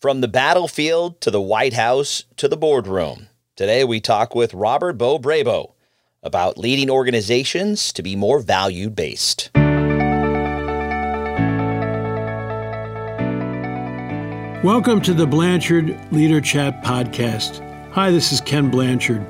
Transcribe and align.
From 0.00 0.20
the 0.20 0.28
battlefield 0.28 1.20
to 1.22 1.30
the 1.32 1.40
White 1.40 1.72
House 1.72 2.22
to 2.36 2.46
the 2.46 2.56
boardroom. 2.56 3.26
Today 3.56 3.82
we 3.82 3.98
talk 3.98 4.32
with 4.32 4.54
Robert 4.54 4.92
Bo 4.92 5.18
Brabo 5.18 5.72
about 6.22 6.56
leading 6.56 6.88
organizations 6.88 7.92
to 7.94 8.00
be 8.04 8.14
more 8.14 8.38
value 8.38 8.90
based. 8.90 9.50
Welcome 14.62 15.00
to 15.00 15.14
the 15.14 15.26
Blanchard 15.26 15.98
Leader 16.12 16.40
Chat 16.40 16.84
podcast. 16.84 17.58
Hi, 17.90 18.12
this 18.12 18.30
is 18.30 18.40
Ken 18.40 18.70
Blanchard. 18.70 19.26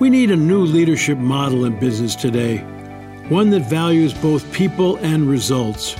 We 0.00 0.10
need 0.10 0.30
a 0.30 0.36
new 0.36 0.66
leadership 0.66 1.16
model 1.16 1.64
in 1.64 1.80
business 1.80 2.14
today, 2.14 2.58
one 3.30 3.48
that 3.48 3.70
values 3.70 4.12
both 4.12 4.52
people 4.52 4.98
and 4.98 5.26
results 5.26 5.96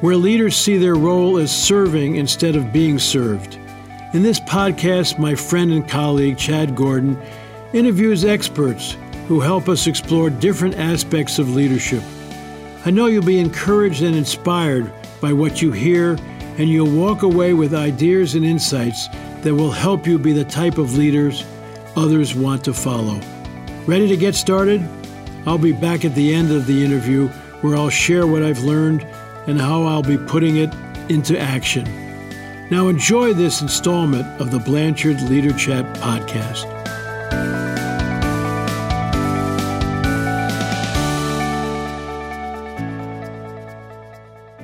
where 0.00 0.16
leaders 0.16 0.56
see 0.56 0.78
their 0.78 0.94
role 0.94 1.36
as 1.36 1.54
serving 1.54 2.16
instead 2.16 2.56
of 2.56 2.72
being 2.72 2.98
served. 2.98 3.58
In 4.12 4.22
this 4.22 4.40
podcast, 4.40 5.18
my 5.18 5.34
friend 5.34 5.72
and 5.72 5.88
colleague 5.88 6.38
Chad 6.38 6.74
Gordon 6.74 7.20
interviews 7.72 8.24
experts 8.24 8.96
who 9.28 9.40
help 9.40 9.68
us 9.68 9.86
explore 9.86 10.30
different 10.30 10.76
aspects 10.76 11.38
of 11.38 11.54
leadership. 11.54 12.02
I 12.84 12.90
know 12.90 13.06
you'll 13.06 13.22
be 13.22 13.38
encouraged 13.38 14.02
and 14.02 14.16
inspired 14.16 14.90
by 15.20 15.32
what 15.32 15.62
you 15.62 15.70
hear, 15.70 16.18
and 16.58 16.68
you'll 16.68 16.90
walk 16.90 17.22
away 17.22 17.52
with 17.52 17.74
ideas 17.74 18.34
and 18.34 18.44
insights 18.44 19.06
that 19.42 19.54
will 19.54 19.70
help 19.70 20.06
you 20.06 20.18
be 20.18 20.32
the 20.32 20.44
type 20.44 20.78
of 20.78 20.96
leaders 20.96 21.44
others 21.96 22.34
want 22.34 22.64
to 22.64 22.72
follow. 22.72 23.20
Ready 23.86 24.08
to 24.08 24.16
get 24.16 24.34
started? 24.34 24.86
I'll 25.46 25.58
be 25.58 25.72
back 25.72 26.04
at 26.04 26.14
the 26.14 26.34
end 26.34 26.50
of 26.50 26.66
the 26.66 26.84
interview 26.84 27.28
where 27.60 27.76
I'll 27.76 27.90
share 27.90 28.26
what 28.26 28.42
I've 28.42 28.64
learned 28.64 29.06
and 29.50 29.60
how 29.60 29.82
I'll 29.82 30.02
be 30.02 30.16
putting 30.16 30.58
it 30.58 30.72
into 31.08 31.36
action. 31.38 31.84
Now, 32.70 32.86
enjoy 32.86 33.34
this 33.34 33.60
installment 33.60 34.24
of 34.40 34.52
the 34.52 34.60
Blanchard 34.60 35.20
Leader 35.22 35.52
Chat 35.52 35.84
podcast. 35.96 36.68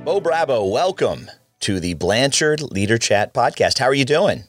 Bo 0.04 0.20
Brabo, 0.20 0.70
welcome 0.70 1.28
to 1.60 1.80
the 1.80 1.94
Blanchard 1.94 2.62
Leader 2.62 2.96
Chat 2.96 3.34
podcast. 3.34 3.80
How 3.80 3.86
are 3.86 3.94
you 3.94 4.04
doing? 4.04 4.44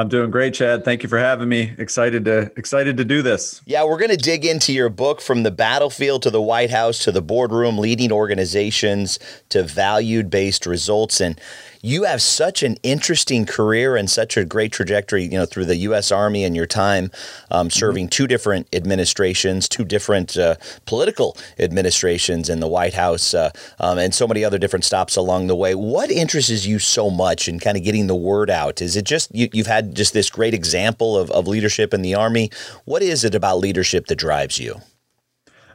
I'm 0.00 0.08
doing 0.08 0.30
great, 0.30 0.54
Chad. 0.54 0.82
Thank 0.82 1.02
you 1.02 1.10
for 1.10 1.18
having 1.18 1.50
me. 1.50 1.74
Excited 1.76 2.24
to 2.24 2.50
excited 2.56 2.96
to 2.96 3.04
do 3.04 3.20
this. 3.20 3.60
Yeah, 3.66 3.84
we're 3.84 3.98
going 3.98 4.10
to 4.10 4.16
dig 4.16 4.46
into 4.46 4.72
your 4.72 4.88
book 4.88 5.20
from 5.20 5.42
the 5.42 5.50
battlefield 5.50 6.22
to 6.22 6.30
the 6.30 6.40
White 6.40 6.70
House 6.70 7.00
to 7.00 7.12
the 7.12 7.20
boardroom, 7.20 7.76
leading 7.76 8.10
organizations 8.10 9.18
to 9.50 9.62
valued-based 9.62 10.64
results 10.64 11.20
and 11.20 11.38
you 11.82 12.04
have 12.04 12.20
such 12.20 12.62
an 12.62 12.76
interesting 12.82 13.46
career 13.46 13.96
and 13.96 14.10
such 14.10 14.36
a 14.36 14.44
great 14.44 14.72
trajectory, 14.72 15.24
you 15.24 15.30
know, 15.30 15.46
through 15.46 15.64
the 15.64 15.76
U.S. 15.76 16.12
Army 16.12 16.44
and 16.44 16.54
your 16.54 16.66
time 16.66 17.10
um, 17.50 17.68
mm-hmm. 17.68 17.70
serving 17.70 18.04
mm-hmm. 18.06 18.10
two 18.10 18.26
different 18.26 18.68
administrations, 18.74 19.68
two 19.68 19.84
different 19.84 20.36
uh, 20.36 20.56
political 20.84 21.36
administrations 21.58 22.48
in 22.48 22.60
the 22.60 22.68
White 22.68 22.94
House, 22.94 23.32
uh, 23.32 23.50
um, 23.78 23.98
and 23.98 24.14
so 24.14 24.26
many 24.26 24.44
other 24.44 24.58
different 24.58 24.84
stops 24.84 25.16
along 25.16 25.46
the 25.46 25.56
way. 25.56 25.74
What 25.74 26.10
interests 26.10 26.66
you 26.66 26.78
so 26.78 27.10
much 27.10 27.48
in 27.48 27.58
kind 27.58 27.76
of 27.76 27.84
getting 27.84 28.06
the 28.06 28.16
word 28.16 28.50
out? 28.50 28.82
Is 28.82 28.96
it 28.96 29.04
just 29.04 29.34
you, 29.34 29.48
have 29.56 29.66
had 29.66 29.94
just 29.94 30.12
this 30.12 30.30
great 30.30 30.54
example 30.54 31.16
of, 31.16 31.30
of 31.30 31.46
leadership 31.46 31.94
in 31.94 32.02
the 32.02 32.14
Army? 32.14 32.50
What 32.84 33.02
is 33.02 33.24
it 33.24 33.34
about 33.34 33.58
leadership 33.58 34.06
that 34.06 34.16
drives 34.16 34.58
you? 34.58 34.80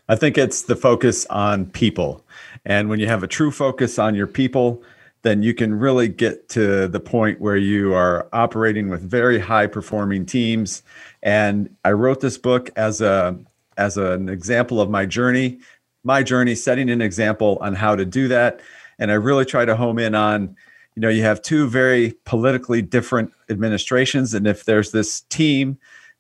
I 0.07 0.15
think 0.15 0.37
it's 0.37 0.61
the 0.61 0.75
focus 0.75 1.25
on 1.27 1.65
people. 1.65 2.23
And 2.63 2.89
when 2.89 2.99
you 2.99 3.07
have 3.07 3.23
a 3.23 3.27
true 3.27 3.51
focus 3.51 3.97
on 3.97 4.13
your 4.13 4.27
people, 4.27 4.83
then 5.25 5.41
you 5.41 5.55
can 5.55 5.73
really 5.73 6.07
get 6.07 6.47
to 6.49 6.87
the 6.87 6.99
point 6.99 7.41
where 7.41 7.57
you 7.57 7.95
are 7.95 8.29
operating 8.31 8.89
with 8.89 9.01
very 9.01 9.39
high 9.39 9.65
performing 9.65 10.23
teams. 10.23 10.83
And 11.23 11.75
I 11.83 11.93
wrote 11.93 12.21
this 12.21 12.37
book 12.37 12.69
as 12.75 13.01
a 13.01 13.35
as 13.75 13.97
an 13.97 14.29
example 14.29 14.79
of 14.79 14.91
my 14.91 15.07
journey, 15.07 15.57
my 16.03 16.21
journey, 16.21 16.53
setting 16.53 16.91
an 16.91 17.01
example 17.01 17.57
on 17.59 17.73
how 17.73 17.95
to 17.95 18.05
do 18.05 18.27
that. 18.27 18.61
And 18.99 19.09
I 19.09 19.15
really 19.15 19.45
try 19.45 19.65
to 19.65 19.75
home 19.75 19.97
in 19.97 20.13
on, 20.13 20.55
you 20.93 21.01
know, 21.01 21.09
you 21.09 21.23
have 21.23 21.41
two 21.41 21.67
very 21.67 22.13
politically 22.25 22.83
different 22.83 23.33
administrations. 23.49 24.35
And 24.35 24.45
if 24.45 24.65
there's 24.65 24.91
this 24.91 25.21
team, 25.21 25.79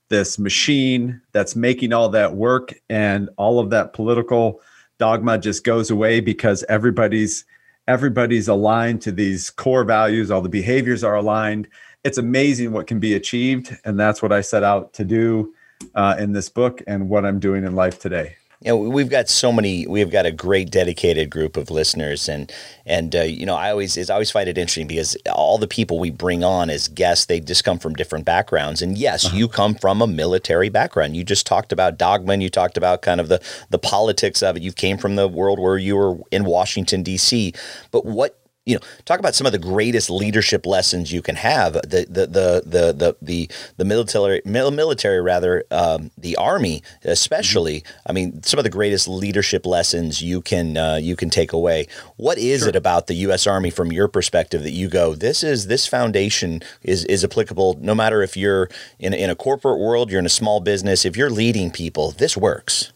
this 0.09 0.39
machine 0.39 1.21
that's 1.31 1.55
making 1.55 1.93
all 1.93 2.09
that 2.09 2.33
work 2.33 2.73
and 2.89 3.29
all 3.37 3.59
of 3.59 3.69
that 3.69 3.93
political 3.93 4.61
dogma 4.97 5.37
just 5.37 5.63
goes 5.63 5.91
away 5.91 6.21
because 6.21 6.63
everybody's 6.67 7.45
everybody's 7.87 8.47
aligned 8.47 9.01
to 9.03 9.11
these 9.11 9.49
core 9.49 9.83
values, 9.83 10.31
all 10.31 10.41
the 10.41 10.49
behaviors 10.49 11.03
are 11.03 11.15
aligned. 11.15 11.67
It's 12.03 12.17
amazing 12.17 12.71
what 12.71 12.87
can 12.87 12.99
be 12.99 13.13
achieved. 13.13 13.75
And 13.83 13.99
that's 13.99 14.21
what 14.21 14.31
I 14.31 14.41
set 14.41 14.63
out 14.63 14.93
to 14.93 15.03
do 15.03 15.53
uh, 15.93 16.15
in 16.19 16.33
this 16.33 16.49
book 16.49 16.81
and 16.87 17.09
what 17.09 17.25
I'm 17.25 17.39
doing 17.39 17.63
in 17.63 17.75
life 17.75 17.99
today 17.99 18.37
you 18.65 18.71
know, 18.71 18.77
we've 18.77 19.09
got 19.09 19.29
so 19.29 19.51
many. 19.51 19.85
We've 19.85 20.09
got 20.09 20.25
a 20.25 20.31
great 20.31 20.71
dedicated 20.71 21.29
group 21.29 21.55
of 21.55 21.69
listeners, 21.69 22.27
and 22.27 22.51
and 22.83 23.15
uh, 23.15 23.21
you 23.21 23.45
know, 23.45 23.53
I 23.53 23.69
always 23.69 23.95
is 23.95 24.09
always 24.09 24.31
find 24.31 24.49
it 24.49 24.57
interesting 24.57 24.87
because 24.87 25.15
all 25.31 25.59
the 25.59 25.67
people 25.67 25.99
we 25.99 26.09
bring 26.09 26.43
on 26.43 26.71
as 26.71 26.87
guests, 26.87 27.27
they 27.27 27.39
just 27.39 27.63
come 27.63 27.77
from 27.77 27.93
different 27.93 28.25
backgrounds. 28.25 28.81
And 28.81 28.97
yes, 28.97 29.25
uh-huh. 29.25 29.37
you 29.37 29.47
come 29.47 29.75
from 29.75 30.01
a 30.01 30.07
military 30.07 30.69
background. 30.69 31.15
You 31.15 31.23
just 31.23 31.45
talked 31.45 31.71
about 31.71 31.99
dogma. 31.99 32.37
You 32.37 32.49
talked 32.49 32.75
about 32.75 33.03
kind 33.03 33.21
of 33.21 33.27
the 33.27 33.39
the 33.69 33.77
politics 33.77 34.41
of 34.41 34.57
it. 34.57 34.63
You 34.63 34.73
came 34.73 34.97
from 34.97 35.15
the 35.15 35.27
world 35.27 35.59
where 35.59 35.77
you 35.77 35.95
were 35.95 36.17
in 36.31 36.43
Washington 36.43 37.03
D.C. 37.03 37.53
But 37.91 38.03
what 38.03 38.39
you 38.65 38.73
know, 38.73 38.81
talk 39.05 39.19
about 39.19 39.35
some 39.35 39.45
of 39.45 39.53
the 39.53 39.59
greatest 39.59 40.09
leadership 40.09 40.65
lessons 40.65 41.13
you 41.13 41.21
can 41.21 41.35
have. 41.35 41.73
The 41.73 42.07
the 42.09 42.25
the 42.25 42.63
the 42.65 42.93
the 42.93 43.17
the, 43.21 43.49
the 43.77 43.85
military 43.85 44.41
military 44.45 45.21
rather 45.21 45.63
um, 45.69 46.09
the 46.17 46.35
army 46.37 46.81
especially. 47.03 47.81
Mm-hmm. 47.81 47.99
I 48.07 48.13
mean, 48.13 48.43
some 48.43 48.57
of 48.57 48.63
the 48.63 48.71
greatest 48.71 49.07
leadership 49.07 49.67
lessons 49.67 50.21
you 50.21 50.41
can 50.41 50.77
uh, 50.77 50.95
you 50.95 51.15
can 51.15 51.29
take 51.29 51.53
away. 51.53 51.87
What 52.17 52.39
is 52.39 52.61
sure. 52.61 52.69
it 52.69 52.75
about 52.75 53.05
the 53.05 53.13
U.S. 53.15 53.45
Army 53.45 53.69
from 53.69 53.91
your 53.91 54.07
perspective 54.07 54.63
that 54.63 54.71
you 54.71 54.89
go, 54.89 55.13
this 55.13 55.43
is 55.43 55.67
this 55.67 55.85
foundation 55.85 56.61
is 56.81 57.05
is 57.05 57.23
applicable 57.23 57.77
no 57.79 57.93
matter 57.93 58.23
if 58.23 58.35
you're 58.35 58.67
in 58.97 59.13
in 59.13 59.29
a 59.29 59.35
corporate 59.35 59.79
world, 59.79 60.09
you're 60.09 60.19
in 60.19 60.25
a 60.25 60.29
small 60.29 60.59
business, 60.59 61.05
if 61.05 61.15
you're 61.15 61.29
leading 61.29 61.69
people, 61.69 62.11
this 62.11 62.35
works. 62.35 62.91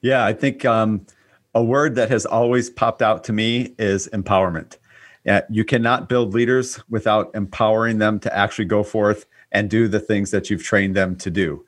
Yeah, 0.00 0.24
I 0.24 0.32
think. 0.32 0.64
Um, 0.64 1.06
a 1.56 1.62
word 1.62 1.94
that 1.94 2.10
has 2.10 2.26
always 2.26 2.68
popped 2.68 3.00
out 3.00 3.24
to 3.24 3.32
me 3.32 3.74
is 3.78 4.08
empowerment. 4.12 4.76
You 5.48 5.64
cannot 5.64 6.06
build 6.06 6.34
leaders 6.34 6.78
without 6.90 7.34
empowering 7.34 7.96
them 7.96 8.20
to 8.20 8.36
actually 8.36 8.66
go 8.66 8.82
forth 8.82 9.24
and 9.52 9.70
do 9.70 9.88
the 9.88 9.98
things 9.98 10.30
that 10.32 10.50
you've 10.50 10.62
trained 10.62 10.94
them 10.94 11.16
to 11.16 11.30
do. 11.30 11.64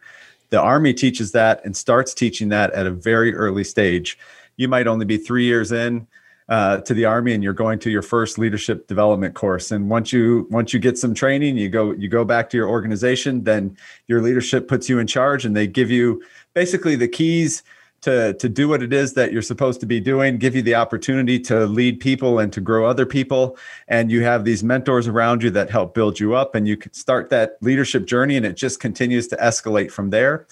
The 0.51 0.61
Army 0.61 0.93
teaches 0.93 1.33
that 1.33 1.65
and 1.65 1.75
starts 1.75 2.13
teaching 2.13 2.51
that 2.51 2.71
at 2.73 2.87
a 2.87 2.91
very 2.91 3.35
early 3.35 3.65
stage. 3.65 4.19
You 4.59 4.69
might 4.69 4.87
only 4.87 5.07
be 5.07 5.17
three 5.17 5.45
years 5.45 5.73
in 5.73 6.07
uh, 6.51 6.83
to 6.83 6.93
the 6.93 7.07
Army, 7.07 7.33
and 7.33 7.43
you're 7.43 7.55
going 7.55 7.79
to 7.79 7.91
your 7.91 8.03
first 8.03 8.39
leadership 8.39 8.89
development 8.89 9.35
course. 9.35 9.71
And 9.71 9.89
once 9.89 10.13
you 10.13 10.47
once 10.51 10.75
you 10.75 10.81
get 10.81 10.99
some 10.99 11.15
training, 11.15 11.57
you 11.57 11.71
go 11.71 11.93
you 11.93 12.09
go 12.09 12.27
back 12.27 12.51
to 12.51 12.59
your 12.59 12.69
organization. 12.69 13.45
Then 13.45 13.75
your 14.07 14.21
leadership 14.21 14.69
puts 14.69 14.91
you 14.91 14.99
in 14.99 15.07
charge, 15.07 15.47
and 15.47 15.57
they 15.57 15.67
give 15.67 15.91
you 15.91 16.23
basically 16.53 16.95
the 16.95 17.09
keys 17.09 17.63
to 18.01 18.35
to 18.35 18.49
do 18.49 18.69
what 18.69 18.83
it 18.83 18.93
is 18.93 19.15
that 19.15 19.33
you're 19.33 19.43
supposed 19.43 19.81
to 19.81 19.87
be 19.87 20.01
doing 20.01 20.39
give 20.39 20.55
you 20.55 20.63
the 20.63 20.75
opportunity 20.75 21.39
to 21.41 21.67
lead 21.67 22.01
people 22.01 22.39
and 22.39 22.53
to 22.53 22.61
grow 22.61 22.87
other 22.87 23.07
people. 23.07 23.57
And 23.89 24.11
you 24.11 24.23
have 24.23 24.45
these 24.45 24.63
mentors 24.63 25.09
around 25.09 25.43
you 25.43 25.51
that 25.51 25.71
help 25.71 25.95
build 25.95 26.21
you 26.21 26.35
up 26.35 26.55
and 26.55 26.69
you 26.69 26.77
can 26.77 26.93
start 26.93 27.31
that 27.31 27.57
leadership 27.61 28.07
journey 28.07 28.37
and 28.37 28.47
it 28.47 28.57
just 28.57 28.81
continues 28.81 29.29
to 29.29 29.37
escalate 29.37 29.91
from 29.91 30.11
there. 30.11 30.47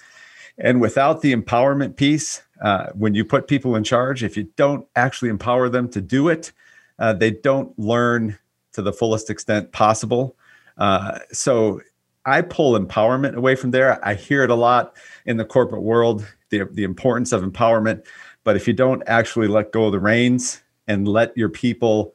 And 0.58 0.80
without 0.80 1.20
the 1.20 1.34
empowerment 1.34 1.96
piece 1.96 2.42
uh, 2.62 2.86
when 2.94 3.14
you 3.14 3.24
put 3.24 3.46
people 3.46 3.76
in 3.76 3.84
charge 3.84 4.24
if 4.24 4.36
you 4.36 4.44
don't 4.56 4.86
actually 4.96 5.28
empower 5.28 5.68
them 5.68 5.88
to 5.90 6.00
do 6.00 6.28
it 6.28 6.52
uh, 6.98 7.12
they 7.12 7.30
don't 7.30 7.78
learn 7.78 8.38
to 8.72 8.82
the 8.82 8.92
fullest 8.92 9.30
extent 9.30 9.72
possible. 9.72 10.36
Uh, 10.78 11.18
so 11.32 11.80
i 12.26 12.42
pull 12.42 12.78
empowerment 12.78 13.34
away 13.34 13.54
from 13.54 13.70
there. 13.70 14.04
I 14.04 14.14
hear 14.14 14.42
it 14.42 14.50
a 14.50 14.54
lot 14.54 14.96
in 15.24 15.36
the 15.36 15.44
corporate 15.44 15.82
world 15.82 16.26
the, 16.50 16.64
the 16.72 16.84
importance 16.84 17.32
of 17.32 17.42
empowerment. 17.42 18.04
But 18.44 18.56
if 18.56 18.66
you 18.66 18.74
don't 18.74 19.02
actually 19.06 19.48
let 19.48 19.72
go 19.72 19.86
of 19.86 19.92
the 19.92 20.00
reins 20.00 20.62
and 20.86 21.08
let 21.08 21.36
your 21.36 21.48
people, 21.48 22.14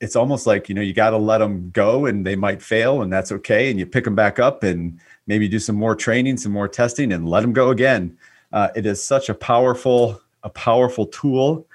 it's 0.00 0.16
almost 0.16 0.46
like, 0.46 0.68
you 0.68 0.74
know, 0.74 0.80
you 0.80 0.94
got 0.94 1.10
to 1.10 1.18
let 1.18 1.38
them 1.38 1.70
go 1.70 2.06
and 2.06 2.26
they 2.26 2.36
might 2.36 2.62
fail 2.62 3.02
and 3.02 3.12
that's 3.12 3.32
okay. 3.32 3.70
And 3.70 3.78
you 3.78 3.86
pick 3.86 4.04
them 4.04 4.14
back 4.14 4.38
up 4.38 4.62
and 4.62 4.98
maybe 5.26 5.48
do 5.48 5.58
some 5.58 5.76
more 5.76 5.94
training, 5.94 6.38
some 6.38 6.52
more 6.52 6.68
testing 6.68 7.12
and 7.12 7.28
let 7.28 7.42
them 7.42 7.52
go 7.52 7.70
again. 7.70 8.16
Uh, 8.52 8.68
it 8.74 8.86
is 8.86 9.02
such 9.02 9.28
a 9.28 9.34
powerful, 9.34 10.20
a 10.42 10.48
powerful 10.48 11.06
tool. 11.06 11.66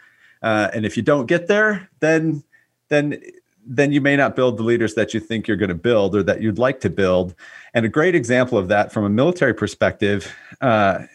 Uh, 0.42 0.70
and 0.74 0.86
if 0.86 0.98
you 0.98 1.04
don't 1.04 1.28
get 1.28 1.48
there, 1.48 1.90
then, 2.00 2.44
then 2.90 3.22
then 3.66 3.92
you 3.92 4.02
may 4.02 4.16
not 4.16 4.36
build 4.36 4.58
the 4.58 4.64
leaders 4.64 4.94
that 4.96 5.14
you 5.14 5.20
think 5.20 5.48
you're 5.48 5.58
going 5.58 5.70
to 5.70 5.76
build 5.76 6.16
or 6.16 6.24
that 6.24 6.42
you'd 6.42 6.58
like 6.58 6.80
to 6.82 6.90
build. 6.90 7.34
And 7.74 7.86
a 7.86 7.90
great 7.90 8.16
example 8.16 8.58
of 8.58 8.68
that 8.68 8.92
from 8.92 9.06
a 9.06 9.10
military 9.10 9.54
perspective 9.54 10.34
uh, 10.62 11.06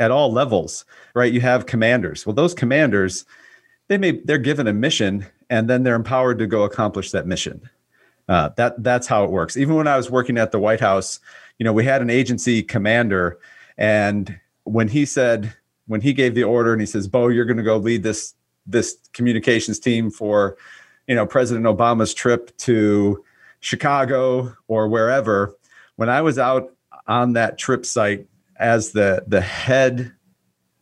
at 0.00 0.10
all 0.10 0.32
levels, 0.32 0.84
right? 1.14 1.32
You 1.32 1.42
have 1.42 1.66
commanders. 1.66 2.26
Well, 2.26 2.34
those 2.34 2.54
commanders, 2.54 3.24
they 3.88 3.98
may 3.98 4.12
they're 4.24 4.38
given 4.38 4.66
a 4.66 4.72
mission 4.72 5.26
and 5.50 5.68
then 5.68 5.82
they're 5.82 5.94
empowered 5.94 6.38
to 6.38 6.46
go 6.46 6.64
accomplish 6.64 7.10
that 7.10 7.26
mission. 7.26 7.68
Uh, 8.28 8.48
that 8.56 8.82
that's 8.82 9.06
how 9.06 9.24
it 9.24 9.30
works. 9.30 9.56
Even 9.56 9.74
when 9.74 9.86
I 9.86 9.96
was 9.96 10.10
working 10.10 10.38
at 10.38 10.52
the 10.52 10.58
White 10.58 10.80
House, 10.80 11.20
you 11.58 11.64
know, 11.64 11.72
we 11.72 11.84
had 11.84 12.00
an 12.00 12.10
agency 12.10 12.62
commander, 12.62 13.38
and 13.76 14.38
when 14.64 14.88
he 14.88 15.04
said 15.04 15.54
when 15.86 16.00
he 16.00 16.12
gave 16.12 16.34
the 16.34 16.44
order 16.44 16.72
and 16.72 16.80
he 16.80 16.86
says, 16.86 17.08
"Bo, 17.08 17.28
you're 17.28 17.44
going 17.44 17.56
to 17.56 17.62
go 17.62 17.76
lead 17.76 18.02
this 18.02 18.34
this 18.66 18.96
communications 19.12 19.80
team 19.80 20.10
for, 20.10 20.56
you 21.08 21.14
know, 21.14 21.26
President 21.26 21.66
Obama's 21.66 22.14
trip 22.14 22.56
to 22.58 23.24
Chicago 23.58 24.54
or 24.68 24.88
wherever," 24.88 25.56
when 25.96 26.08
I 26.08 26.22
was 26.22 26.38
out 26.38 26.72
on 27.08 27.32
that 27.32 27.58
trip 27.58 27.84
site 27.84 28.28
as 28.60 28.92
the 28.92 29.24
the 29.26 29.40
head 29.40 30.12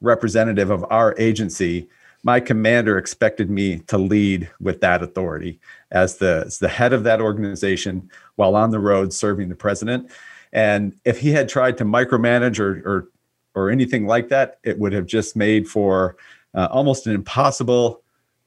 representative 0.01 0.71
of 0.71 0.85
our 0.91 1.15
agency, 1.19 1.89
my 2.23 2.41
commander 2.41 2.99
expected 2.99 3.51
me 3.51 3.79
to 3.87 3.99
lead 3.99 4.51
with 4.61 4.81
that 4.81 5.03
authority 5.03 5.61
as 5.91 6.19
the, 6.19 6.45
as 6.47 6.59
the 6.59 6.69
head 6.69 6.93
of 6.93 7.05
that 7.05 7.21
organization 7.21 8.11
while 8.37 8.55
on 8.55 8.71
the 8.71 8.79
road 8.79 9.13
serving 9.13 9.49
the 9.49 9.55
president. 9.55 10.11
And 10.53 10.95
if 11.05 11.21
he 11.21 11.31
had 11.31 11.49
tried 11.49 11.79
to 11.79 11.85
micromanage 11.85 12.59
or, 12.59 12.83
or, 12.85 13.09
or 13.55 13.71
anything 13.71 14.07
like 14.07 14.29
that, 14.29 14.59
it 14.63 14.79
would 14.79 14.93
have 14.93 15.07
just 15.07 15.37
made 15.37 15.69
for 15.69 16.17
uh, 16.55 16.69
almost 16.71 17.07
an 17.07 17.15
impossible 17.15 18.03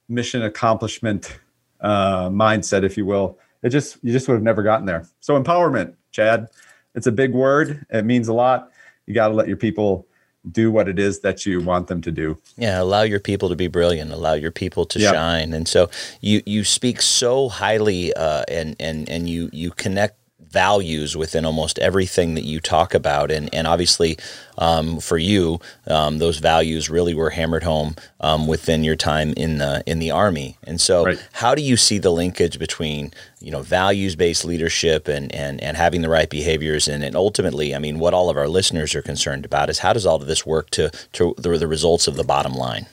mission 0.10 0.42
accomplishment 0.42 1.40
uh, 1.82 2.30
mindset, 2.30 2.84
if 2.84 2.98
you 2.98 3.06
will. 3.06 3.38
It 3.64 3.70
just 3.70 3.98
you 4.02 4.12
just 4.12 4.28
would 4.28 4.34
have 4.34 4.44
never 4.44 4.64
gotten 4.64 4.86
there. 4.86 5.06
So 5.20 5.42
empowerment, 5.42 5.94
Chad, 6.12 6.50
it's 6.96 7.08
a 7.08 7.12
big 7.12 7.34
word. 7.34 7.86
It 7.92 8.06
means 8.06 8.28
a 8.28 8.34
lot. 8.34 8.71
You 9.08 9.14
got 9.14 9.30
to 9.30 9.34
let 9.34 9.48
your 9.48 9.58
people 9.58 10.08
do 10.50 10.72
what 10.72 10.88
it 10.88 10.98
is 10.98 11.20
that 11.20 11.46
you 11.46 11.62
want 11.62 11.88
them 11.88 12.02
to 12.02 12.12
do. 12.12 12.38
Yeah, 12.58 12.82
allow 12.82 13.04
your 13.04 13.20
people 13.20 13.50
to 13.50 13.56
be 13.56 13.68
brilliant, 13.68 14.12
allow 14.12 14.34
your 14.34 14.52
people 14.52 14.86
to 14.86 15.00
yep. 15.00 15.14
shine. 15.14 15.54
And 15.54 15.68
so 15.68 15.90
you 16.22 16.42
you 16.46 16.64
speak 16.64 17.02
so 17.02 17.50
highly 17.50 18.14
uh, 18.14 18.44
and 18.48 18.76
and 18.80 19.08
and 19.10 19.30
you 19.30 19.50
you 19.54 19.72
connect 19.72 20.18
values 20.52 21.16
within 21.16 21.46
almost 21.46 21.80
everything 21.80 22.36
that 22.36 22.44
you 22.44 22.60
talk 22.60 22.94
about. 22.94 23.32
And, 23.32 23.54
and 23.54 23.68
obviously, 23.68 24.18
um, 24.58 25.00
for 25.00 25.18
you, 25.18 25.60
um, 25.88 26.20
those 26.20 26.40
values 26.40 26.90
really 26.90 27.14
were 27.14 27.32
hammered 27.32 27.64
home 27.64 27.96
um, 28.20 28.48
within 28.48 28.84
your 28.84 28.96
time 28.96 29.34
in 29.38 29.58
the 29.58 29.84
in 29.86 30.00
the 30.00 30.12
army. 30.12 30.58
And 30.64 30.80
so, 30.80 31.06
right. 31.06 31.28
how 31.34 31.56
do 31.56 31.62
you 31.62 31.78
see 31.78 31.98
the 31.98 32.12
linkage 32.12 32.60
between 32.60 33.12
you 33.40 33.52
know 33.52 33.62
values 33.62 34.16
based 34.16 34.46
leadership 34.46 35.08
and, 35.08 35.34
and 35.34 35.62
and 35.62 35.78
having 35.78 36.02
the 36.02 36.10
right 36.10 36.30
behaviors? 36.30 36.88
And, 36.88 37.04
and 37.04 37.16
ultimately, 37.16 37.74
I 37.74 37.80
mean, 37.80 38.00
what 38.00 38.14
all 38.14 38.30
of 38.30 38.38
our 38.38 38.48
listeners 38.48 38.94
are 38.94 39.02
concerned 39.02 39.46
about 39.46 39.70
is 39.70 39.80
how 39.80 39.94
does 39.94 40.06
all 40.06 40.22
of 40.22 40.28
this 40.28 40.46
work 40.46 40.70
to 40.72 40.92
to 41.14 41.34
the, 41.38 41.58
the 41.58 41.68
results 41.68 42.08
of 42.08 42.16
the 42.16 42.24
bottom 42.24 42.54
line? 42.54 42.88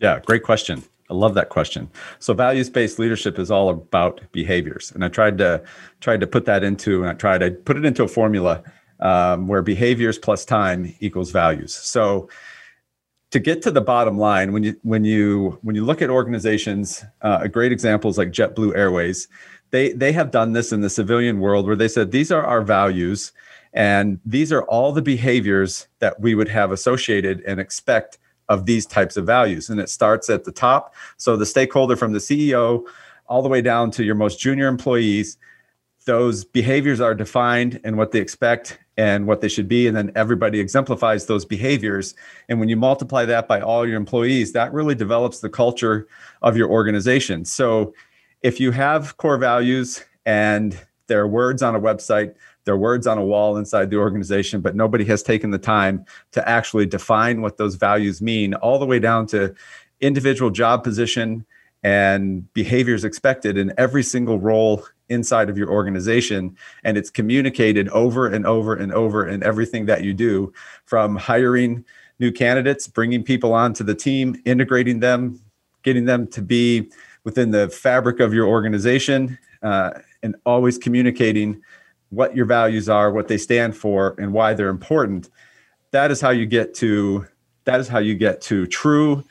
Yeah, 0.00 0.20
great 0.24 0.42
question. 0.42 0.82
I 1.10 1.14
love 1.14 1.34
that 1.34 1.48
question. 1.48 1.90
So 2.20 2.32
values-based 2.34 2.98
leadership 2.98 3.38
is 3.38 3.50
all 3.50 3.68
about 3.68 4.20
behaviors, 4.30 4.92
and 4.92 5.04
I 5.04 5.08
tried 5.08 5.38
to 5.38 5.62
tried 6.00 6.20
to 6.20 6.26
put 6.26 6.44
that 6.44 6.62
into 6.62 7.02
and 7.02 7.10
I 7.10 7.14
tried 7.14 7.38
to 7.38 7.50
put 7.50 7.76
it 7.76 7.84
into 7.84 8.04
a 8.04 8.08
formula 8.08 8.62
um, 9.00 9.48
where 9.48 9.62
behaviors 9.62 10.18
plus 10.18 10.44
time 10.44 10.94
equals 11.00 11.30
values. 11.30 11.74
So 11.74 12.28
to 13.32 13.38
get 13.38 13.62
to 13.62 13.70
the 13.70 13.80
bottom 13.80 14.18
line, 14.18 14.52
when 14.52 14.62
you 14.62 14.76
when 14.82 15.04
you 15.04 15.58
when 15.62 15.74
you 15.74 15.84
look 15.84 16.00
at 16.00 16.10
organizations, 16.10 17.04
uh, 17.22 17.40
a 17.42 17.48
great 17.48 17.72
example 17.72 18.10
is 18.10 18.18
like 18.18 18.30
JetBlue 18.30 18.76
Airways. 18.76 19.28
They 19.70 19.92
they 19.92 20.12
have 20.12 20.30
done 20.30 20.52
this 20.52 20.72
in 20.72 20.80
the 20.80 20.90
civilian 20.90 21.40
world 21.40 21.66
where 21.66 21.76
they 21.76 21.88
said 21.88 22.12
these 22.12 22.30
are 22.30 22.44
our 22.44 22.62
values, 22.62 23.32
and 23.72 24.20
these 24.24 24.52
are 24.52 24.62
all 24.64 24.92
the 24.92 25.02
behaviors 25.02 25.88
that 25.98 26.20
we 26.20 26.34
would 26.36 26.48
have 26.48 26.70
associated 26.70 27.42
and 27.46 27.58
expect 27.58 28.18
of 28.50 28.66
these 28.66 28.84
types 28.84 29.16
of 29.16 29.24
values. 29.24 29.70
And 29.70 29.80
it 29.80 29.88
starts 29.88 30.28
at 30.28 30.44
the 30.44 30.52
top. 30.52 30.94
So 31.16 31.36
the 31.36 31.46
stakeholder 31.46 31.96
from 31.96 32.12
the 32.12 32.18
CEO 32.18 32.84
all 33.28 33.42
the 33.42 33.48
way 33.48 33.62
down 33.62 33.92
to 33.92 34.04
your 34.04 34.16
most 34.16 34.40
junior 34.40 34.66
employees, 34.66 35.38
those 36.04 36.44
behaviors 36.44 37.00
are 37.00 37.14
defined 37.14 37.80
and 37.84 37.96
what 37.96 38.10
they 38.10 38.18
expect 38.18 38.80
and 38.96 39.28
what 39.28 39.40
they 39.40 39.48
should 39.48 39.68
be. 39.68 39.86
And 39.86 39.96
then 39.96 40.10
everybody 40.16 40.58
exemplifies 40.58 41.26
those 41.26 41.44
behaviors. 41.44 42.14
And 42.48 42.58
when 42.58 42.68
you 42.68 42.76
multiply 42.76 43.24
that 43.24 43.46
by 43.46 43.60
all 43.60 43.86
your 43.86 43.96
employees, 43.96 44.52
that 44.52 44.72
really 44.72 44.96
develops 44.96 45.38
the 45.38 45.48
culture 45.48 46.08
of 46.42 46.56
your 46.56 46.68
organization. 46.68 47.44
So 47.44 47.94
if 48.42 48.58
you 48.58 48.72
have 48.72 49.16
core 49.16 49.38
values 49.38 50.04
and 50.26 50.78
there 51.06 51.20
are 51.20 51.28
words 51.28 51.62
on 51.62 51.76
a 51.76 51.80
website 51.80 52.34
they're 52.64 52.76
words 52.76 53.06
on 53.06 53.18
a 53.18 53.24
wall 53.24 53.56
inside 53.56 53.90
the 53.90 53.96
organization, 53.96 54.60
but 54.60 54.76
nobody 54.76 55.04
has 55.06 55.22
taken 55.22 55.50
the 55.50 55.58
time 55.58 56.04
to 56.32 56.46
actually 56.48 56.86
define 56.86 57.40
what 57.40 57.56
those 57.56 57.74
values 57.74 58.20
mean, 58.20 58.54
all 58.54 58.78
the 58.78 58.86
way 58.86 58.98
down 58.98 59.26
to 59.26 59.54
individual 60.00 60.50
job 60.50 60.84
position 60.84 61.44
and 61.82 62.52
behaviors 62.52 63.04
expected 63.04 63.56
in 63.56 63.72
every 63.78 64.02
single 64.02 64.38
role 64.38 64.84
inside 65.08 65.48
of 65.48 65.56
your 65.56 65.70
organization. 65.70 66.56
And 66.84 66.96
it's 66.96 67.10
communicated 67.10 67.88
over 67.88 68.26
and 68.26 68.46
over 68.46 68.74
and 68.74 68.92
over 68.92 69.26
in 69.26 69.42
everything 69.42 69.86
that 69.86 70.04
you 70.04 70.12
do 70.12 70.52
from 70.84 71.16
hiring 71.16 71.84
new 72.18 72.30
candidates, 72.30 72.86
bringing 72.86 73.22
people 73.22 73.54
onto 73.54 73.82
the 73.82 73.94
team, 73.94 74.40
integrating 74.44 75.00
them, 75.00 75.40
getting 75.82 76.04
them 76.04 76.26
to 76.28 76.42
be 76.42 76.90
within 77.24 77.50
the 77.50 77.68
fabric 77.68 78.20
of 78.20 78.34
your 78.34 78.46
organization, 78.46 79.38
uh, 79.62 79.90
and 80.22 80.36
always 80.44 80.76
communicating 80.78 81.62
what 82.10 82.36
your 82.36 82.44
values 82.44 82.88
are, 82.88 83.12
what 83.12 83.28
they 83.28 83.38
stand 83.38 83.76
for, 83.76 84.14
and 84.18 84.32
why 84.32 84.54
they're 84.54 84.68
important. 84.68 85.30
That 85.92 86.10
is 86.10 86.20
how 86.20 86.30
you 86.30 86.46
get 86.46 86.74
to 86.74 87.26
that 87.64 87.80
is 87.80 87.88
how 87.88 87.98
you 87.98 88.14
get 88.14 88.40
to 88.42 88.66
true 88.66 89.24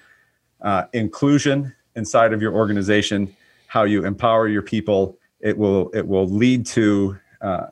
uh, 0.61 0.85
inclusion 0.93 1.73
inside 1.95 2.33
of 2.33 2.41
your 2.41 2.53
organization. 2.53 3.35
How 3.67 3.83
you 3.83 4.05
empower 4.05 4.47
your 4.47 4.61
people. 4.61 5.17
It 5.39 5.57
will 5.57 5.89
it 5.93 6.07
will 6.07 6.27
lead 6.27 6.65
to 6.67 7.17
uh, 7.41 7.67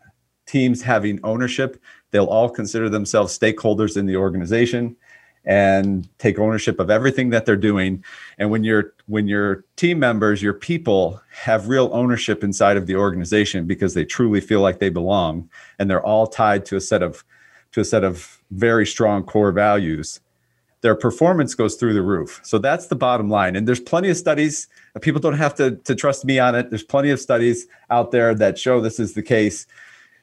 teams 0.46 0.82
having 0.82 1.20
ownership. 1.24 1.82
They'll 2.12 2.26
all 2.26 2.50
consider 2.50 2.90
themselves 2.90 3.38
stakeholders 3.38 3.98
in 3.98 4.06
the 4.06 4.16
organization 4.16 4.96
and 5.48 6.08
take 6.20 6.38
ownership 6.38 6.78
of 6.80 6.90
everything 6.90 7.30
that 7.30 7.46
they're 7.46 7.56
doing. 7.56 8.04
And 8.38 8.52
when 8.52 8.64
your 8.64 8.94
when 9.08 9.28
your 9.28 9.64
team 9.78 9.98
members 9.98 10.44
your 10.44 10.54
people 10.54 11.20
have 11.32 11.70
real 11.70 11.90
ownership 11.94 12.44
inside 12.44 12.78
of 12.78 12.86
the 12.86 12.96
organization 12.96 13.66
because 13.66 13.94
they 13.94 14.06
truly 14.06 14.42
feel 14.42 14.62
like 14.62 14.80
they 14.80 14.90
belong 14.90 15.50
and 15.80 15.90
they're 15.90 16.06
all 16.06 16.28
tied 16.28 16.66
to 16.66 16.76
a 16.76 16.82
set 16.82 17.02
of 17.02 17.24
to 17.72 17.80
a 17.80 17.86
set 17.86 18.04
of 18.04 18.40
very 18.52 18.86
strong 18.86 19.24
core 19.24 19.52
values 19.52 20.20
their 20.82 20.96
performance 20.96 21.56
goes 21.56 21.76
through 21.76 21.94
the 21.94 22.04
roof. 22.04 22.40
So 22.44 22.60
that's 22.60 22.88
the 22.88 22.96
bottom 22.96 23.30
line. 23.30 23.56
And 23.56 23.68
there's 23.68 23.80
plenty 23.80 24.10
of 24.10 24.18
studies. 24.18 24.68
People 25.02 25.20
don't 25.20 25.34
have 25.34 25.56
to, 25.56 25.76
to 25.78 25.96
trust 25.96 26.24
me 26.24 26.38
on 26.38 26.54
it. 26.54 26.70
There's 26.70 26.84
plenty 26.84 27.10
of 27.10 27.20
studies 27.20 27.66
out 27.90 28.12
there 28.12 28.36
that 28.36 28.60
show 28.60 28.80
this 28.80 29.00
is 29.00 29.14
the 29.14 29.24
case. 29.24 29.66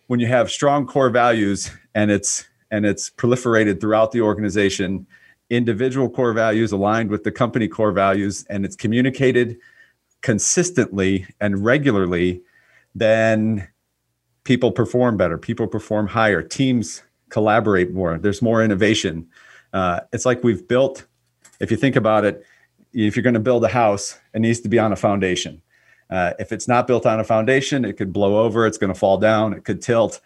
When 0.07 0.21
you 0.21 0.27
have 0.29 0.51
strong 0.51 0.87
core 0.87 1.11
values 1.11 1.73
and 1.95 2.11
it's 2.11 2.47
and 2.75 2.85
it's 2.85 3.09
proliferated 3.09 3.81
throughout 3.81 4.11
the 4.11 4.21
organization. 4.21 5.07
Individual 5.49 6.11
core 6.11 6.33
values 6.33 6.73
aligned 6.73 7.09
with 7.09 7.23
the 7.23 7.31
company 7.31 7.69
core 7.69 7.93
values, 7.93 8.45
and 8.51 8.65
it's 8.65 8.75
communicated 8.75 9.57
consistently 10.23 11.27
and 11.41 11.65
regularly, 11.65 12.43
then 12.95 13.69
people 14.43 14.73
perform 14.73 15.17
better. 15.17 15.39
People 15.39 15.69
perform 15.69 16.09
higher. 16.09 16.43
Teams 16.43 17.03
collaborate 17.29 17.93
more. 17.93 18.19
There's 18.19 18.43
more 18.43 18.65
innovation. 18.65 19.29
Uh, 19.73 20.01
it's 20.13 20.27
like 20.27 20.43
we've 20.43 20.67
built, 20.67 21.07
if 21.61 21.71
you 21.71 21.77
think 21.77 21.95
about 21.95 22.25
it, 22.25 22.45
if 22.93 23.15
you're 23.15 23.23
going 23.23 23.35
to 23.35 23.41
build 23.41 23.63
a 23.65 23.69
house, 23.69 24.19
it 24.35 24.41
needs 24.41 24.61
to 24.61 24.69
be 24.69 24.81
on 24.81 24.93
a 24.93 24.97
foundation. 24.97 25.63
Uh, 26.11 26.33
if 26.41 26.51
it's 26.51 26.67
not 26.67 26.89
built 26.89 27.07
on 27.07 27.21
a 27.21 27.25
foundation, 27.25 27.85
it 27.85 27.97
could 27.97 28.13
blow 28.13 28.43
over, 28.45 28.67
it's 28.67 28.79
going 28.79 28.93
to 28.93 28.99
fall 28.99 29.19
down, 29.19 29.53
it 29.53 29.65
could 29.65 29.81
tilt 29.81 30.21